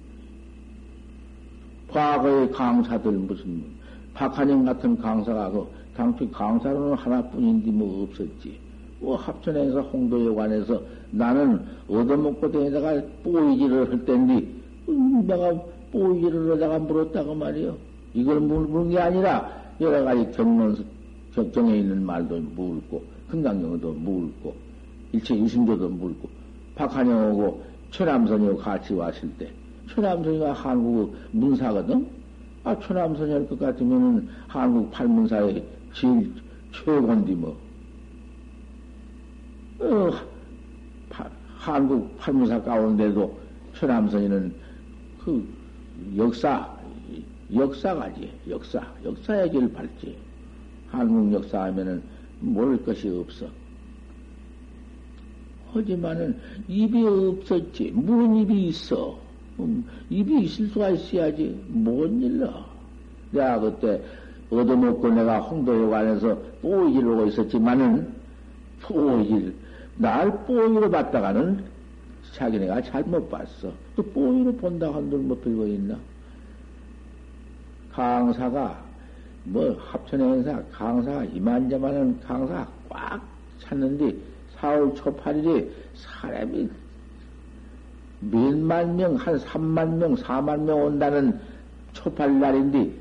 [1.90, 3.70] 과거의 강사들 무슨 뭐,
[4.14, 8.60] 박한영 같은 강사가 그 당초 강사로는 하나뿐인데 뭐 없었지.
[9.00, 14.48] 뭐 합천에서 홍도에 관해서 나는 얻어먹고 다니다가 뽀이지를 할 텐데
[14.88, 15.54] 음, 내가
[15.94, 17.78] 뽀이지를 하다가 물었다고 말이요.
[18.16, 19.48] 이걸 물은 게 아니라
[19.80, 20.76] 여러 가지 경론
[21.54, 24.56] 경에 있는 말도 물고 금강경도 물고
[25.12, 26.28] 일체 유심조도 물고
[26.76, 29.50] 박한영하고 최남선이하고 같이 왔을 때
[29.94, 32.08] 최남선이가 한국 문사거든.
[32.64, 36.34] 아 최남선이 할 것 같으면은 한국 팔문사의 제일
[36.72, 37.56] 최고인데 뭐.
[39.80, 40.12] 어,
[41.10, 43.38] 파, 한국 팔문사 가운데도
[43.76, 44.54] 최남선이는
[45.24, 45.46] 그
[46.18, 46.70] 역사,
[47.54, 50.16] 역사가지, 역사, 역사의 길 밟지.
[50.90, 52.02] 한국 역사 하면은
[52.40, 53.48] 모를 것이 없어.
[55.74, 57.92] 하지만은 입이 없었지.
[57.96, 59.18] 무슨 입이 있어?
[59.60, 61.60] 음, 입이 있을 수가 있어야지.
[61.68, 62.66] 뭔 일러?
[63.32, 64.02] 내가 그때
[64.52, 68.14] 얻어먹고 내가 홍도에 관해서 뽀이질 하고 있었지만은
[68.82, 69.56] 뽀이질,
[69.98, 71.64] 날 뽀이로 봤다가는
[72.34, 73.72] 자기네가 잘못 봤어.
[73.96, 75.98] 또 뽀이로 본다 한들 뭐 별거 있나?
[77.92, 78.84] 강사가
[79.44, 83.22] 뭐 합천의 행사 강사가 이만저만한 강사 꽉
[83.60, 84.16] 찼는데
[84.58, 86.70] 4월 초 8일에 사람이
[88.22, 91.40] 몇만 명, 한 3만 명, 4만 명 온다는
[91.92, 92.92] 초팔 날인데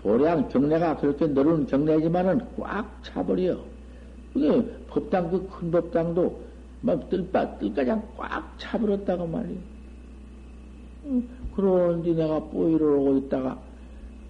[0.00, 3.58] 도량 경례가 그렇게 넓은 경례지만은 꽉 차버려.
[4.32, 6.45] 그게 법당 그 큰 법당도
[6.86, 9.58] 막 뜰바 뜰가장 꽉 차버렸다고 말이야.
[11.56, 13.58] 그런데 내가 뽀이를 오고 있다가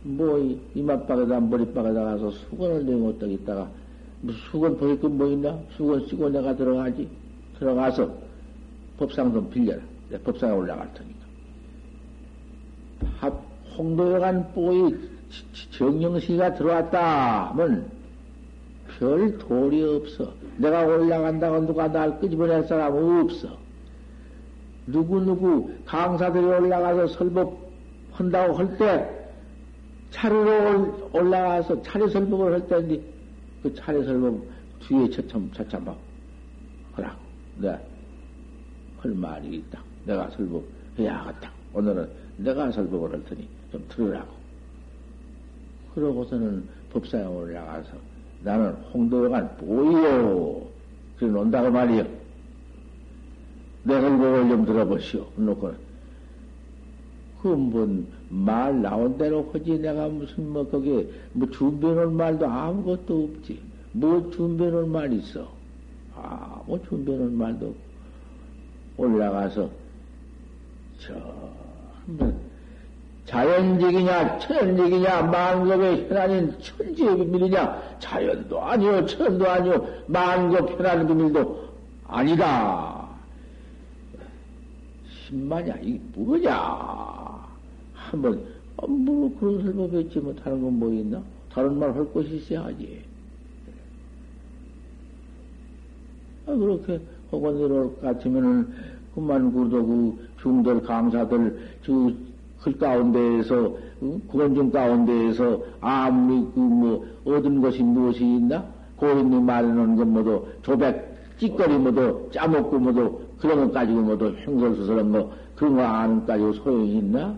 [0.02, 0.38] 뭐
[0.74, 3.68] 이맛박에다 머리박에다 가서 수건을 내고 딱 있다가
[4.22, 5.58] 무슨 수건 벗을 건뭐 있나?
[5.76, 7.06] 수건 쓰고 내가 들어가지.
[7.58, 8.10] 들어가서
[8.98, 9.82] 법상 좀 빌려라.
[10.08, 11.26] 내 법상에 올라갈 테니까.
[13.18, 13.42] 합,
[13.76, 14.94] 홍도에 간 뽀이
[15.76, 17.90] 정영시가 들어왔다 하면
[18.98, 20.32] 별 도리 없어.
[20.56, 23.56] 내가 올라간다고 누가 날 끄집어낼 사람 없어.
[24.86, 27.58] 누구누구 강사들이 올라가서 설법
[28.12, 29.10] 한다고 할 때
[30.10, 33.02] 차례로 올라가서 차례 설법을 할 때인데
[33.62, 34.40] 그 차례 설법
[34.80, 35.94] 뒤에 처참 차참
[36.92, 37.16] 하라.
[37.58, 37.78] 네.
[38.98, 39.82] 할 말이 있다.
[40.06, 41.50] 내가 설법해야겠다.
[41.74, 44.34] 오늘은 내가 설법을 할 테니 좀 들으라고.
[45.94, 47.90] 그러고서는 법사에 올라가서
[48.46, 50.62] 나는 홍도여간 보이요.
[51.18, 52.06] 그래 논다고 말이요.
[53.82, 55.26] 내 설법을 좀 들어보시오.
[55.34, 55.76] 놓고는.
[57.42, 63.60] 그뭔 말 나온 대로 하지 내가 무슨 뭐 거기에 뭐 준비해놓은 말도 아무것도 없지.
[63.90, 65.48] 뭐 준비해놓은 말 있어.
[66.14, 67.74] 아무 준비해놓은 말도.
[68.96, 69.68] 올라가서
[71.00, 71.14] 저
[72.06, 72.45] 한번
[73.26, 81.66] 자연적이냐 천연적이냐 만급의 현안인 천지의 비밀이냐 자연도 아니요 천도 아니요 만급 현안의 비밀도
[82.06, 83.08] 아니다.
[85.26, 86.54] 신마냐 이게 뭐냐?
[87.94, 88.44] 한번
[88.76, 91.20] 어, 뭐 그런 설법했지 뭐 다른 건 뭐 있나?
[91.52, 93.02] 다른 말 할 것이 있어야지.
[96.46, 97.00] 아, 그렇게
[97.32, 98.72] 이럴 같으면은
[99.14, 102.12] 그만 그래도 그 중들 강사들 저
[102.66, 103.76] 글 가운데에서
[104.26, 108.64] 구원중 가운데에서 아무리 그뭐 얻은 것이 무엇이 있나?
[108.96, 115.30] 고인님 말하는 것 모두 조백 찌꺼리 모두 짜먹고 모두 그런 것 가지고 모두 행설수설한 거
[115.54, 117.36] 그런 거 아는 가지고 소용이 있나?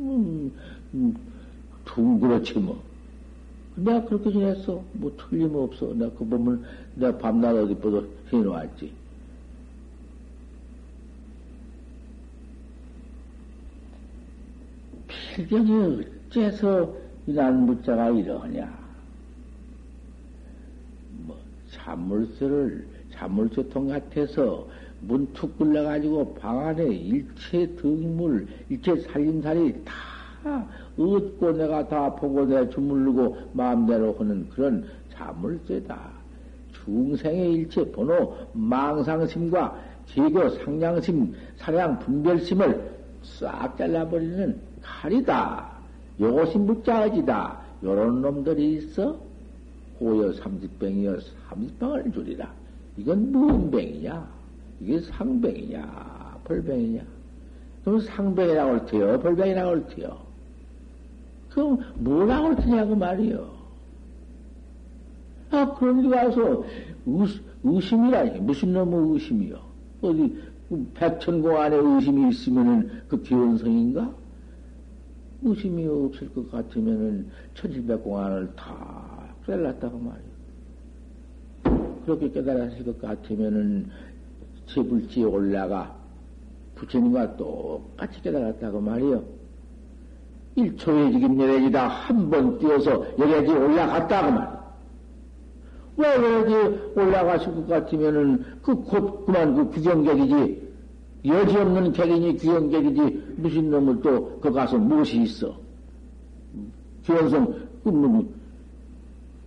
[0.00, 0.50] 음,
[0.92, 1.14] 음,
[1.84, 2.76] 둥그렇지 뭐.
[3.76, 4.82] 내가 그렇게 지냈어.
[4.94, 5.94] 뭐 틀림없어.
[5.94, 6.64] 내가 그 보면
[6.96, 8.90] 내가 밤낮 어디 보도 해놓았지.
[15.34, 16.94] 필경이 어째서
[17.26, 18.72] 이란 무자가 이러냐?
[21.26, 21.36] 뭐,
[21.72, 24.66] 잔물쇠를, 잔물쇠통 같아서
[25.00, 30.66] 문 툭 굴러가지고 방 안에 일체 등물, 일체 살림살이 다다
[30.96, 35.98] 얻고 내가 다 보고 내 주물르고 마음대로 하는 그런 자물쇠다.
[36.84, 45.68] 중생의 일체 번호 망상심과 개교 상냥심, 사량 분별심을 싹 잘라버리는 칼이다.
[46.20, 47.58] 요것이 무자지다.
[47.82, 49.18] 요런 놈들이 있어?
[50.00, 51.18] 호여 삼십병이여
[51.48, 52.50] 삼십병을 줄이라.
[52.96, 54.26] 이건 무슨 병이냐?
[54.80, 56.38] 이게 상병이냐?
[56.44, 57.02] 벌병이냐?
[57.84, 59.20] 그럼 상병이라고 할 테요?
[59.20, 60.18] 벌병이라고 할 테요?
[61.50, 63.54] 그럼 뭐라고 할 테냐고 말이요.
[65.50, 67.28] 아, 그런데 의,
[67.62, 68.40] 의심이라니.
[68.40, 69.56] 무슨 놈의 의심이요?
[70.02, 70.36] 어디,
[70.94, 74.23] 백천공 안에 의심이 있으면은 그 기원성인가?
[75.44, 79.04] 의심이 없을 것 같으면은 천칠백 공안을 다
[79.46, 80.34] 깨달았다고 말이야.
[82.06, 83.90] 그렇게 깨달았을 것 같으면은
[84.66, 85.94] 제불지에 올라가
[86.76, 89.22] 부처님과 똑같이 깨달았다고 말이요.
[90.56, 94.64] 1초에 지금 여기다 한 번 뛰어서 여기까지 올라갔다고 말이야.
[95.96, 96.54] 왜 여기
[96.98, 100.63] 올라가실 것 같으면은 그 곧 그만 그 구경객이지.
[101.24, 103.34] 여지없는 객이니 구경객이지.
[103.36, 105.56] 무슨 놈을 또그 가서 무엇이 있어.
[107.04, 108.34] 기원성, 그, 뭐,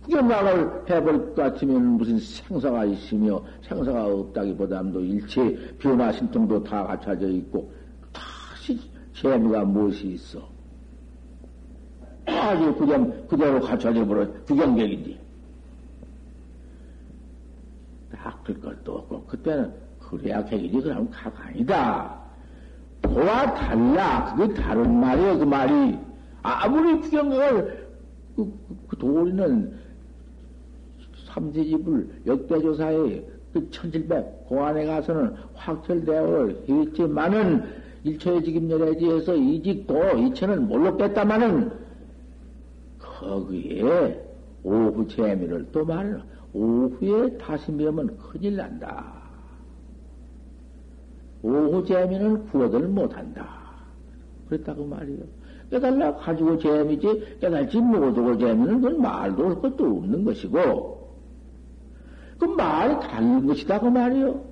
[0.04, 7.70] 구경각을 해볼 것 같으면 무슨 생사가 있으며 생사가 없다기보다도 일체 변화 신통도 다 갖춰져 있고
[8.12, 8.80] 다시
[9.14, 10.48] 재미가 무엇이 있어.
[12.26, 15.18] 아주 그냥 그대로 갖춰져 버려 구경객인데.
[18.12, 19.72] 닦을 것도 없고 그때는
[20.08, 22.18] 그래야 객이지 그러면 각 아니다.
[23.02, 24.34] 그와 달라.
[24.34, 25.98] 그게 다른 말이에요 그 말이.
[26.42, 27.88] 아무리 구경객을
[28.36, 29.78] 그, 그, 그 도리는
[31.26, 37.64] 삼세집을 역대조사에 그 천칠백 공안에 가서는 확철대오를 했지만은
[38.04, 41.70] 일초의 직임열애지에서 이직도 이체는 몰랐겠다마는
[42.98, 44.24] 거기에
[44.62, 49.17] 오후 재미를 또 말하는 오후에 다시 미면 큰일 난다.
[51.42, 53.48] 오후 재미는 구어들 못한다.
[54.48, 55.18] 그랬다고 말이요.
[55.70, 60.98] 깨달라 가지고 재미지 깨달지 못하고 재미는 그건 말도 할 것도 없는 것이고
[62.38, 64.48] 그 말이 다른 것이다 그 말이요.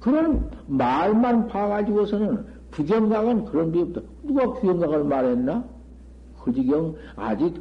[0.00, 4.00] 그런 말만 봐가지고서는 부경각은 그런 비 없다.
[4.24, 5.64] 누가 부경각을 말했나?
[6.44, 7.54] 허지경 아직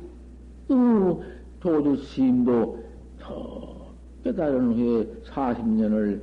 [0.67, 1.21] 그
[1.59, 2.79] 도주 스님도
[4.23, 6.21] 깨달은 후에 40년을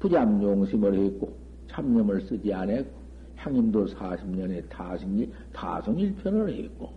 [0.00, 1.36] 부잠용심을 했고
[1.68, 6.90] 참념을 쓰지 않았고 향임도 40년에 타승일, 타성일편을 했고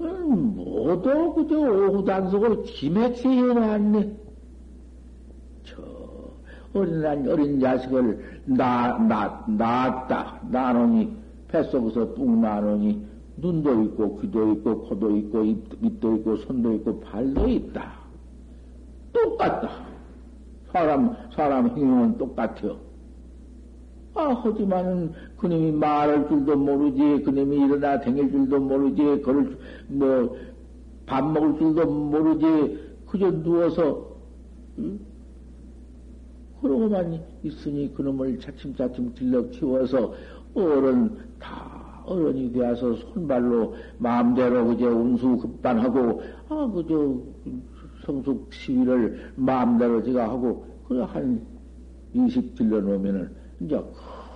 [0.00, 4.16] 음, 모두 그저 오후 단속을 기맥히 해놨네.
[5.64, 5.82] 저
[6.74, 10.40] 어린 어린 자식을 나, 나, 낳았다.
[10.50, 11.16] 나누니
[11.48, 13.06] 뱃속에서 뚝 나누니
[13.36, 17.92] 눈도 있고, 귀도 있고, 코도 있고, 입, 입도 있고, 손도 있고, 발도 있다.
[19.12, 19.91] 똑같다.
[20.72, 22.76] 사람, 사람 행동은 똑같아요.
[24.14, 29.58] 아, 하지만은 그님이 말할 줄도 모르지, 그님이 일어나 댕길 줄도 모르지, 걸을,
[29.88, 30.36] 뭐,
[31.06, 34.16] 밥 먹을 줄도 모르지, 그저 누워서,
[34.78, 34.98] 응?
[36.60, 40.14] 그러고만 있으니 그놈을 차츰차츰 길러 키워서
[40.54, 47.16] 어른 다 어른이 되어서 손발로 마음대로 그저 운수 급반하고, 아, 그저
[48.04, 51.40] 성숙 시위를 마음대로 제가 하고, 그래 한
[52.14, 53.30] 20 길러 놓으면은,
[53.60, 53.76] 이제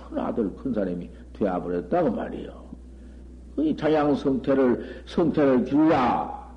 [0.09, 2.67] 큰 아들, 큰 사람이 되어버렸다고 말이요.
[3.57, 6.47] 이 자양 성태를, 성태를 기르라.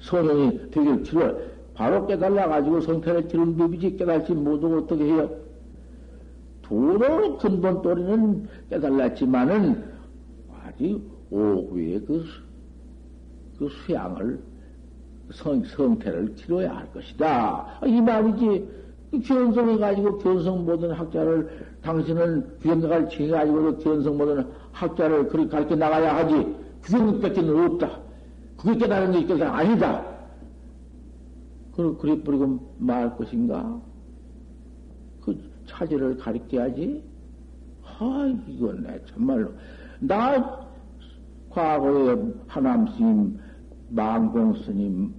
[0.00, 1.34] 소년이 되길 기르라.
[1.74, 5.30] 바로 깨달아가지고 성태를 기른 법이지 깨달지 못하고 어떻게 해요?
[6.62, 9.84] 도로 근본 또리는 깨달았지만은
[10.64, 11.00] 아직
[11.30, 12.24] 오후에 그,
[13.58, 14.40] 그 수양을,
[15.32, 17.80] 성, 성태를 키워야 할 것이다.
[17.86, 18.78] 이 말이지.
[19.24, 26.54] 견성해가지고 견성 모든 학자를, 당신은 견성을 칭해가지고도 견성 모든 학자를 그렇게 가르쳐 나가야 하지.
[26.82, 28.00] 그정밖에는 없다.
[28.56, 29.44] 그게 깨달은 게 있겠어?
[29.44, 30.04] 아니다.
[31.70, 33.80] 그걸 그래 버리고 말 것인가?
[35.22, 37.02] 그 차지를 가르쳐야지.
[37.84, 39.50] 아, 이건 내 정말로.
[40.00, 40.58] 나
[41.50, 42.16] 과거에
[42.46, 43.38] 하남 스님,
[43.88, 45.14] 망공 스님,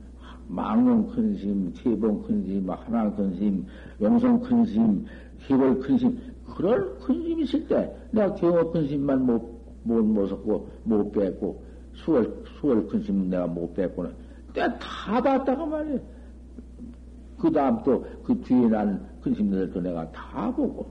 [0.48, 3.66] 망공 큰 스님, 세봉 큰 스님, 하남 큰 스님,
[4.02, 5.06] 용성 큰 스님,
[5.40, 6.20] 희벌 큰 스님,
[6.56, 11.64] 그럴 큰 스님 있을 때 내가 경호 큰 스님만 못, 못 모셨고, 못 뺐고,
[11.94, 14.14] 수월, 수월 큰 스님 내가 못 뺐고는
[14.54, 16.00] 내가 다 봤다고 말이야.
[17.38, 20.88] 그 다음 또 그 뒤에 난큰 스님들도 내가 다 보고,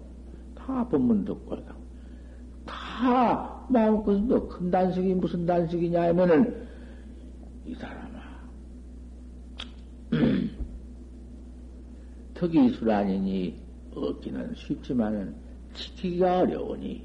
[0.54, 1.56] 다 본문 듣고,
[2.64, 6.67] 다다 마음껏도 큰 단식이 무슨 단식이냐 하면은
[7.68, 8.18] 이 사람아.
[12.32, 13.60] 특이수란이니
[13.94, 15.34] 얻기는 쉽지만은
[15.74, 17.04] 지키기가 어려우니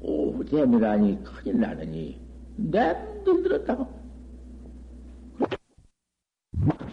[0.00, 2.20] 오후잼이라니 큰일 나느니
[2.56, 4.02] 냄들 들었다고.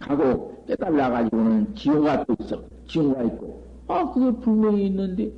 [0.01, 2.63] 하고 깨달아 가지고는 지호가 또 있어.
[2.87, 3.63] 지호가 있고.
[3.87, 5.31] 아 그게 분명히 있는데.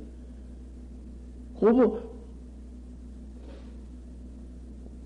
[1.54, 2.12] 고보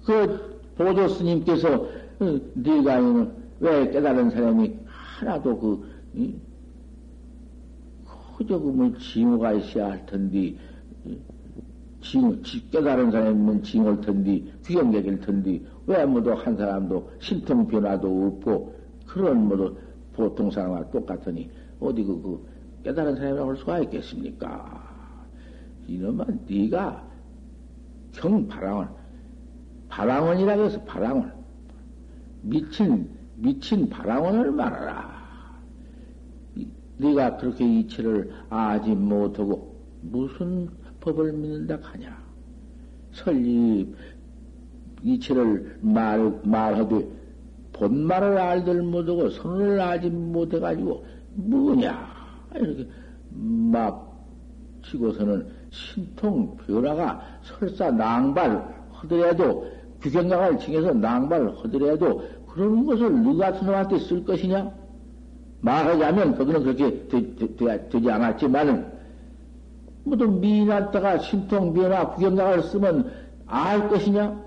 [0.05, 2.06] 그 보조 스님께서 어,
[2.55, 5.97] 네가 왜 깨달은 사람이 하나도 그
[8.37, 10.55] 그저 그뭐 징후가 있어야 할 텐데
[12.03, 18.75] 징, 깨달은 사람이면 징후일 텐데 귀경객일 텐데 왜 뭐도 한 사람도 신통 변화도 없고
[19.07, 19.77] 그런 뭐도
[20.13, 21.51] 보통 사람과 똑같으니
[21.81, 22.47] 어디 그, 그
[22.85, 25.27] 깨달은 사람이라고 할 수가 있겠습니까?
[25.89, 27.05] 이놈아 네가
[28.13, 28.89] 경 바랑원
[29.89, 31.33] 바랑원이라고 해서 바랑원
[32.47, 35.17] 미친 미친 바랑원을 말하라.
[36.99, 40.69] 네가 그렇게 이치를 아지 못하고 무슨
[41.01, 42.17] 법을 믿는다 하냐?
[43.13, 43.95] 설립
[45.03, 47.07] 이치를 말 말하되
[47.75, 52.17] 본말을 알들 못하고 선을 알지 못해가지고 뭐냐
[52.55, 52.89] 이렇게
[53.31, 54.07] 막
[54.85, 59.67] 치고서는 신통 변화가 설사 낭발 하더라도
[60.01, 62.23] 규경강을 칭해서 낭발 하더라도
[62.57, 64.73] 그런 것을 누가 스놈한테 쓸 것이냐?
[65.61, 68.87] 말하자면 거기는 그렇게 되, 되, 되지 않았지만은
[70.05, 73.13] 뭐또 미인한테가 신통 변화 구경강을 쓰면
[73.47, 74.43] 알 것이냐?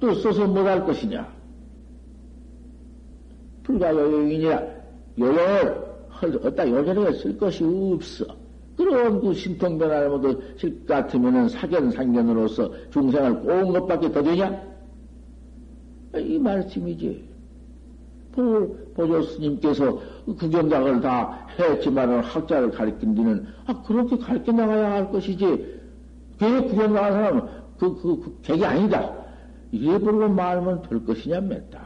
[0.00, 1.28] 또 써서 못할 것이냐?
[3.62, 4.66] 불가 요용이냐?
[5.20, 5.88] 요용을
[6.20, 8.24] 어디다 요전에 쓸 것이 없어.
[8.76, 14.67] 그런 그 신통 변화를 모두 실 같으면은 사견 상견으로서 중생을 꼬은 것밖에 더 되냐?
[16.18, 17.28] 이 말씀이지.
[18.94, 25.78] 보조 스님께서 구경작을 다 했지만은 학자를 가르친 뒤는 아 그렇게 가르쳐 나가야 할 것이지
[26.38, 27.42] 그 구경 나간 사람은
[27.78, 29.12] 그, 그, 그 객이 아니다.
[29.72, 31.78] 이래 버리고 말하면 될 것이냐 맸다.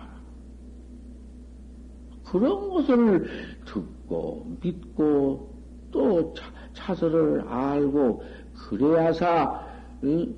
[2.24, 3.28] 그런 것을
[3.66, 5.50] 듣고 믿고
[5.90, 8.22] 또 차, 차설을 알고
[8.54, 9.60] 그래야사
[10.04, 10.34] 응?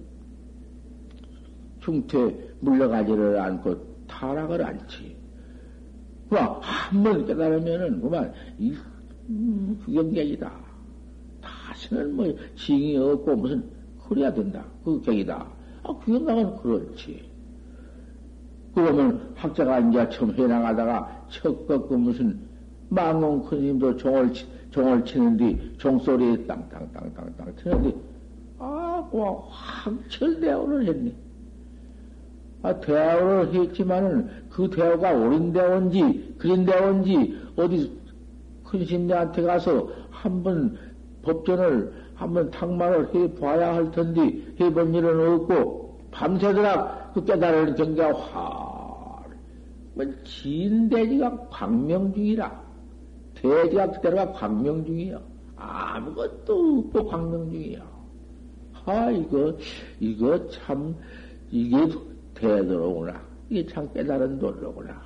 [1.81, 5.17] 중퇴 물러가지를 않고 타락을 않지.
[6.29, 8.75] 그만 한번 깨달으면은 그만 이
[9.29, 10.53] 음, 구경객이다.
[11.41, 13.65] 다시는 뭐 징이 없고 무슨
[14.09, 14.65] 그래야 된다.
[14.85, 15.47] 그 객이다.
[15.83, 17.31] 아 구경각은 그렇지.
[18.75, 22.41] 그러면 학자가 이제 처음 해나가다가 척꺾고 무슨
[22.89, 24.33] 망공 큰 힘도 종을
[24.71, 27.95] 종을 치는데 종소리에 땅땅땅땅땅 치는데
[28.59, 31.15] 아, 뭐 확철대오를 했네.
[32.65, 37.93] 아, 대화를 했지만은 그 대화가 옳은 대화인지, 그린 대화인지, 어디
[38.65, 40.75] 큰 신녀한테 가서 한번
[41.21, 49.29] 법전을 한번 탁말을 해 봐야 할 텐데, 해본 일은 없고, 밤새도록 그 깨달은 경계가 활,
[49.93, 52.65] 뭐, 진대지가 광명 중이라.
[53.35, 55.21] 대지가 그대로가 광명 중이야.
[55.57, 57.87] 아무것도 없고 광명 중이야.
[58.87, 59.55] 아, 이거,
[60.01, 60.95] 이거 참,
[61.51, 61.77] 이게
[62.35, 63.21] 대도로구나.
[63.49, 65.01] 이게 참 깨달은 도로구나.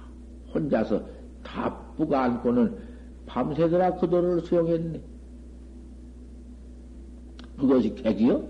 [0.54, 1.02] 혼자서
[1.42, 2.76] 다뿌가 안고는
[3.26, 5.00] 밤새더라 그 도로를 수용했네.
[7.58, 8.42] 그것이 객이요?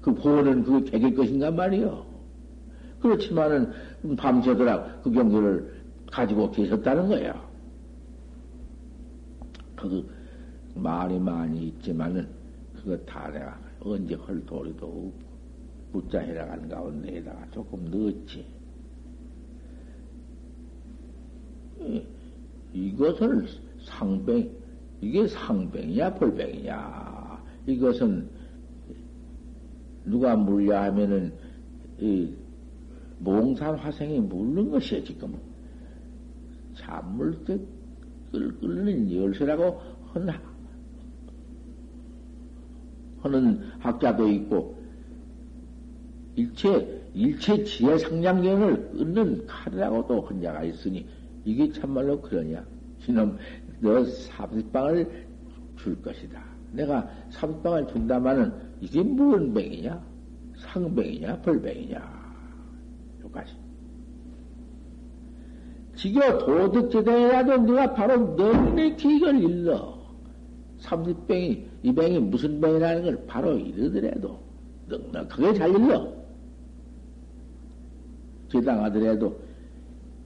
[0.00, 2.04] 그 보는 그게 객일 것인가 말이요.
[3.00, 3.72] 그렇지만은
[4.16, 7.50] 밤새더라 그 경계를 가지고 계셨다는 거야.
[9.76, 10.08] 그
[10.74, 12.28] 말이 많이 있지만은
[12.76, 15.31] 그거 다 내가 언제 헐 도리도 없고
[15.92, 18.46] 묻자 해나간 가운데에다가 조금 넣었지.
[22.72, 23.46] 이것을
[23.84, 24.50] 상병,
[25.00, 27.42] 이게 상병이냐, 벌병이냐.
[27.66, 28.28] 이것은
[30.04, 31.32] 누가 물려 하면은,
[31.98, 32.32] 이
[33.18, 35.34] 몽산 화생이 물는 것이야, 지금.
[36.74, 37.38] 찬물
[38.32, 39.80] 끓는 열쇠라고
[43.22, 44.81] 하는 학자도 있고,
[46.34, 51.06] 일체, 일체 지혜 상량경을 끊는 칼이라고도 혼자가 있으니,
[51.44, 52.64] 이게 참말로 그러냐?
[53.06, 53.36] 이놈,
[53.80, 55.26] 너 사비방을
[55.76, 56.42] 줄 것이다.
[56.72, 60.02] 내가 사비방을 준다마는 이게 무슨 병이냐?
[60.58, 61.42] 상병이냐?
[61.42, 62.22] 벌병이냐?
[63.24, 63.52] 여기까지.
[65.96, 70.00] 지겨 도덕제대라도 네가 바로 넉넉히 이걸 일러.
[70.78, 74.38] 삼십병이, 이 병이 무슨 병이라는 걸 바로 이르더라도
[74.88, 76.21] 넉넉하게 잘 일러.
[78.52, 79.40] 제당하더라도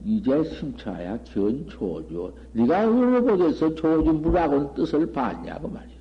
[0.03, 2.33] 이제 심차야 견초조.
[2.53, 5.97] 네가 어느 곳에서 조주무라고는 뜻을 봤냐고 말이야.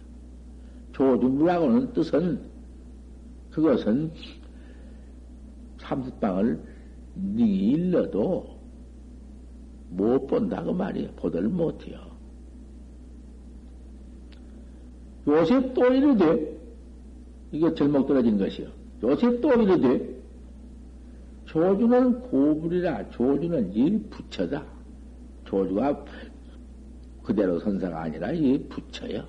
[0.92, 2.40] 조주무라고는 뜻은
[3.50, 4.10] 그것은
[5.78, 6.60] 삼십방을
[7.14, 8.56] 네 일러도
[9.90, 11.10] 못 본다고 말이야.
[11.16, 11.98] 보들 못해요.
[15.26, 16.56] 요새 또 이러되,
[17.52, 18.68] 이거 절목 떨어진 것이요.
[19.02, 20.15] 요새 또 이러되,
[21.46, 24.64] 조주는 고불이라 조주는 이 부처다.
[25.44, 26.04] 조주가
[27.22, 29.24] 그대로 선사가 아니라 이 부처요.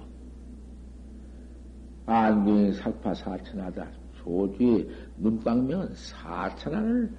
[2.05, 3.88] 안경이 살파 사천하다.
[4.24, 4.88] 조주의
[5.18, 7.11] 눈방명은 사천하를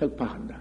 [0.00, 0.60] 획파한다.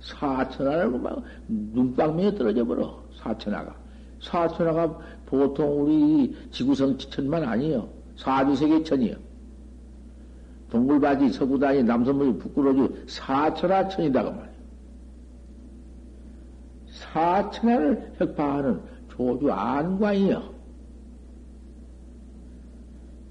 [0.00, 3.02] 사천하를 막 눈방명에 떨어져 버려.
[3.16, 3.76] 사천하가.
[4.22, 7.88] 사천하가 보통 우리 지구성 천만 아니에요.
[8.16, 9.27] 사주세계 천이요.
[10.70, 14.58] 동굴바지, 서구다니, 남선물이 부끄러주 사천하천이다, 그 말이야.
[17.12, 20.58] 사천하를 획파하는 조주 안광이요.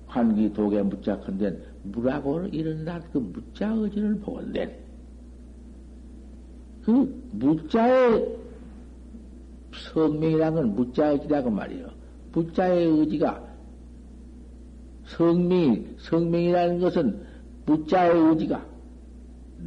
[0.08, 4.76] 환기 독에 묻자컨대 물하고 일어난 그 묻자 의지를 보건된
[6.84, 8.38] 그 묻자의
[9.94, 11.90] 성명이라는 건 묻자 의지라고 말이요.
[12.32, 13.44] 묻자의 의지가
[15.06, 17.27] 성명이, 성명이라는 것은
[17.68, 18.66] 무자의 의지가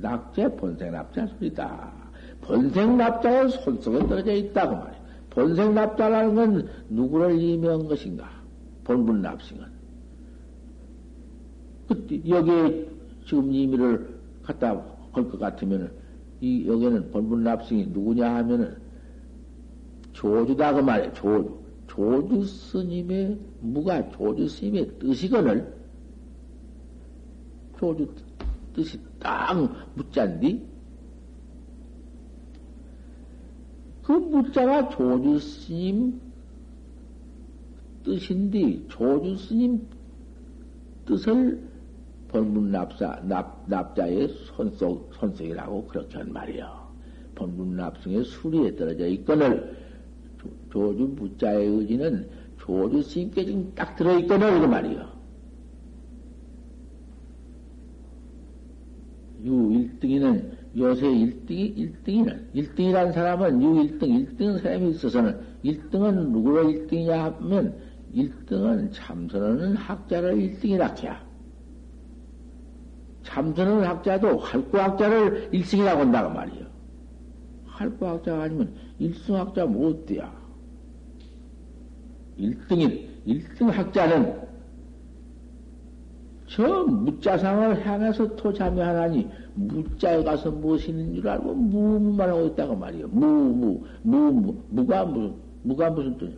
[0.01, 1.92] 낙제 본생 납자 소리다.
[2.40, 5.01] 본생 납자의 손속에 떨어져 있다고 말이야.
[5.28, 8.28] 본생 납자라는 건 누구를 의미한 것인가?
[8.84, 9.64] 본분 납승은.
[11.88, 12.88] 그, 여기에
[13.26, 14.74] 지금 의미를 갖다
[15.12, 15.90] 걸 것 같으면은,
[16.40, 18.76] 이, 여기는 본분 납승이 누구냐 하면은,
[20.12, 21.61] 조주다 그 말이야, 조주.
[21.86, 25.80] 조주 스님의, 무가 조주 스님의 뜻이거늘,
[27.81, 28.07] 조주
[28.74, 29.55] 뜻이 딱
[29.95, 30.68] 묻자인디?
[34.03, 36.20] 그 묻자가 조주 스님
[38.05, 39.87] 뜻인데, 조주 스님
[41.07, 41.70] 뜻을
[42.28, 46.91] 본문 납사, 납, 납자의 손속, 손속이라고 그렇게 한 말이요.
[47.35, 49.74] 본문 납승의 수리에 떨어져 있거늘,
[50.70, 52.28] 조주 묻자의 의지는
[52.59, 55.19] 조주 스님께 지금 딱 들어있거늘, 그 말이요.
[59.45, 67.11] 유 1등이는 요새 1등이 1등이는 1등이라는 사람은 유 1등 1등 사람이 있어서는 1등은 누구로 1등이냐
[67.11, 67.74] 하면
[68.14, 71.30] 1등은 참선하는 학자를 1등이라 해야
[73.22, 76.66] 참선하는 학자도 활구학자를 1승이라고 한다고 말이요.
[77.66, 80.32] 활구학자가 아니면 1승 학자 못 돼야.
[82.38, 84.49] 1등인 1등 학자는
[86.51, 93.07] 저 무자상을 향해서 토 자매하나니 무자에 가서 무엇이 있는 줄 알고 무무만 하고 있다고 말이요.
[93.09, 96.32] 무무 무무 무가 무슨 무가 무슨 뜻?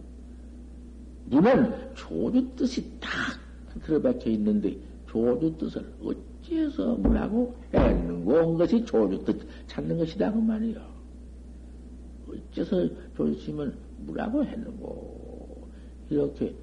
[1.27, 3.11] 무는 조주 뜻이 딱
[3.87, 10.79] 들어박혀 있는데 조주 뜻을 어찌해서 무라고 했는고 온 것이 조주 뜻 찾는 것이다 그 말이요.
[12.29, 12.87] 어째서
[13.17, 13.73] 조주심은
[14.05, 15.69] 무라고 했는고
[16.11, 16.55] 이렇게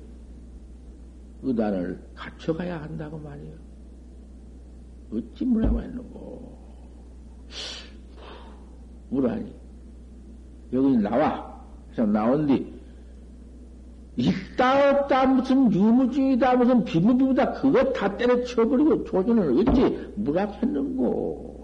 [1.42, 3.54] 의단을 갖춰가야 한다고 말이요.
[5.14, 6.58] 어찌 뭐라고 했는고.
[9.10, 9.54] 뭐라니.
[10.74, 11.60] 여기 나와.
[11.86, 12.72] 그래서 나온 뒤,
[14.16, 21.60] 있다 없다 무슨 유무중이다 무슨 비무비무다 그거 다 때려쳐버리고 조준을 어찌 무락했는고.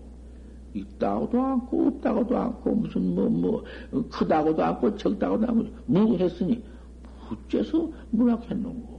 [0.76, 6.64] 있다고도 않고 없다고도 않고 무슨 뭐뭐 뭐, 크다고도 않고 적다고도 않고 무했으니
[7.32, 8.95] 어째서 무락했는고.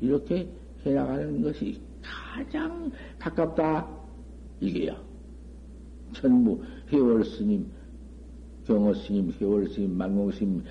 [0.00, 0.48] 이렇게
[0.84, 3.88] 해나가는 것이 가장 가깝다.
[4.60, 5.00] 이게야.
[6.12, 7.70] 천무, 회월 스님,
[8.66, 10.64] 경호 스님, 회월 스님, 만공 스님,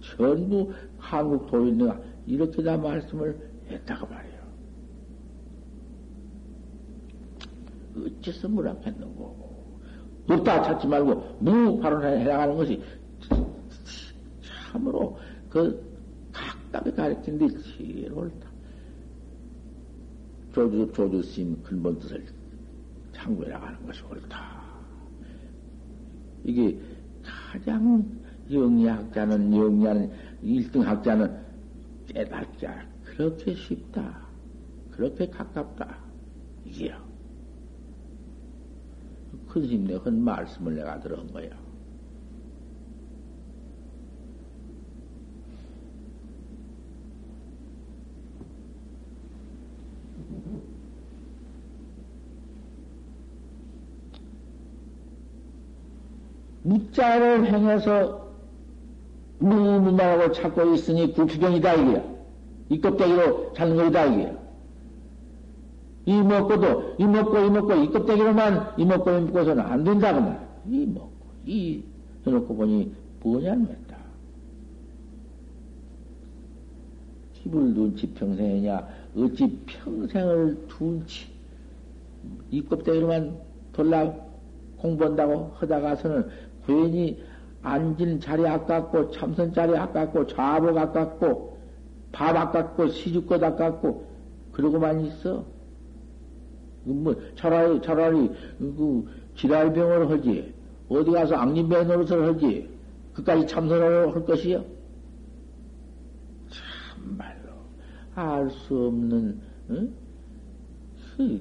[0.00, 3.36] 전부 한국 도인네가 이렇게 다 말씀을
[3.68, 4.40] 했다고 말이에요.
[7.96, 9.50] 어째서 무락했는고.
[10.28, 12.80] 없다 찾지 말고 무 바로 해나가는 것이
[14.70, 15.89] 참으로 그
[16.72, 18.48] 각각에 가르친 데 제일 옳다.
[20.52, 22.24] 조주, 조주심 근본 뜻을
[23.12, 24.60] 참고해 나가는 것이 옳다.
[26.44, 26.80] 이게
[27.22, 28.04] 가장
[28.50, 30.10] 영리학자는, 영리하는
[30.42, 31.40] 1등 학자는
[32.06, 32.88] 깨닫자.
[33.04, 34.26] 그렇게 쉽다.
[34.90, 35.98] 그렇게 가깝다.
[36.64, 36.98] 이게요.
[39.48, 41.59] 큰 스님 내한 말씀을 내가 들은 거야.
[56.62, 58.28] 무자를 행해서
[59.38, 62.04] 무문하고 찾고 있으니 구추경이다 이게야.
[62.68, 64.40] 이 껍데기로 사는 거이다 이게야.
[66.06, 70.20] 이 먹고도 이 먹고 이 먹고 이 껍데기로만 이 먹고 이 먹고서는 안 된다 그
[70.20, 70.48] 말.
[70.68, 71.10] 이 먹고
[71.46, 71.82] 이
[72.26, 72.92] 해놓고 보니
[73.22, 73.96] 뭐냐는 말다.
[77.42, 78.86] 집을 둔지 평생이냐
[79.16, 81.26] 어찌 평생을 둔지
[82.50, 83.38] 이 껍데기로만
[83.72, 84.12] 돌라
[84.78, 86.28] 공부한다고 하다가서는
[86.66, 87.22] 괜히
[87.62, 91.58] 앉은 자리 아깝고 참선 자리 아깝고 좌복 아깝고
[92.12, 94.08] 밥 아깝고 시주껏 아깝고
[94.52, 95.44] 그러고만 있어.
[96.84, 99.04] 뭐 차라리 차라리 그
[99.36, 100.54] 지랄병을 하지
[100.88, 102.68] 어디 가서 악림병 노릇을 하지
[103.14, 104.64] 그까지 참선을 할 것이요.
[106.48, 107.50] 참말로
[108.14, 109.40] 알 수 없는
[109.70, 109.94] 응?
[111.16, 111.40] 그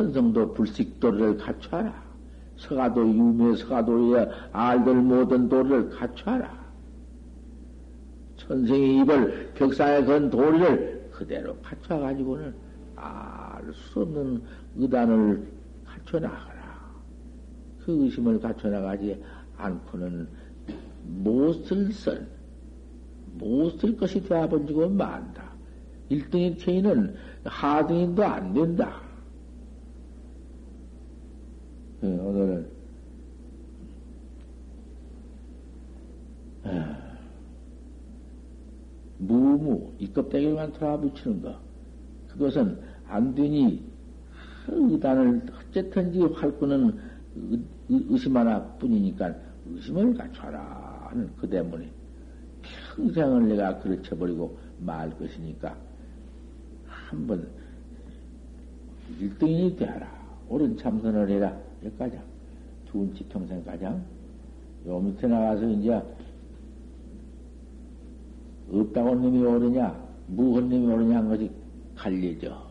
[0.00, 1.92] 천성도 불식도를 갖춰라.
[2.56, 6.58] 서가도 유매 서가도에 알들 모든 도리를 갖춰라.
[8.38, 12.54] 천생이 입을 벽사에 건 도리를 그대로 갖춰가지고는
[12.96, 14.42] 알 수 없는
[14.76, 15.46] 의단을
[15.84, 16.80] 갖춰나가라.
[17.84, 19.22] 그 의심을 갖춰나가지
[19.58, 20.26] 않고는
[21.04, 22.26] 못쓸 썰,
[23.34, 25.44] 못쓸 것이 되어본지고 만다.
[26.10, 29.09] 1등인 체인은 하등인도 안 된다.
[32.02, 32.66] 예, 오늘은
[36.64, 36.96] 아,
[39.18, 41.58] 무무 이 껍데기만 돌아붙이는 거
[42.28, 43.82] 그것은 안 되니
[44.68, 46.98] 의단을 어쨌든지 활구는
[47.88, 49.34] 의심 하나 뿐이니까
[49.66, 51.90] 의심을 갖춰라 하는 그 때문에
[52.96, 55.76] 평생을 내가 그르쳐버리고 말 것이니까
[56.86, 57.48] 한번
[59.20, 60.20] 1등인이 되어라.
[60.48, 61.69] 옳은 참선을 해라.
[61.84, 62.18] 여기까지.
[62.86, 64.04] 두운치 평생 가장.
[64.86, 66.00] 요 밑에 나가서 이제
[68.72, 71.50] 없다고 놈이 오르냐, 무헌 놈이 오르냐 한 것이
[71.94, 72.69] 갈려져.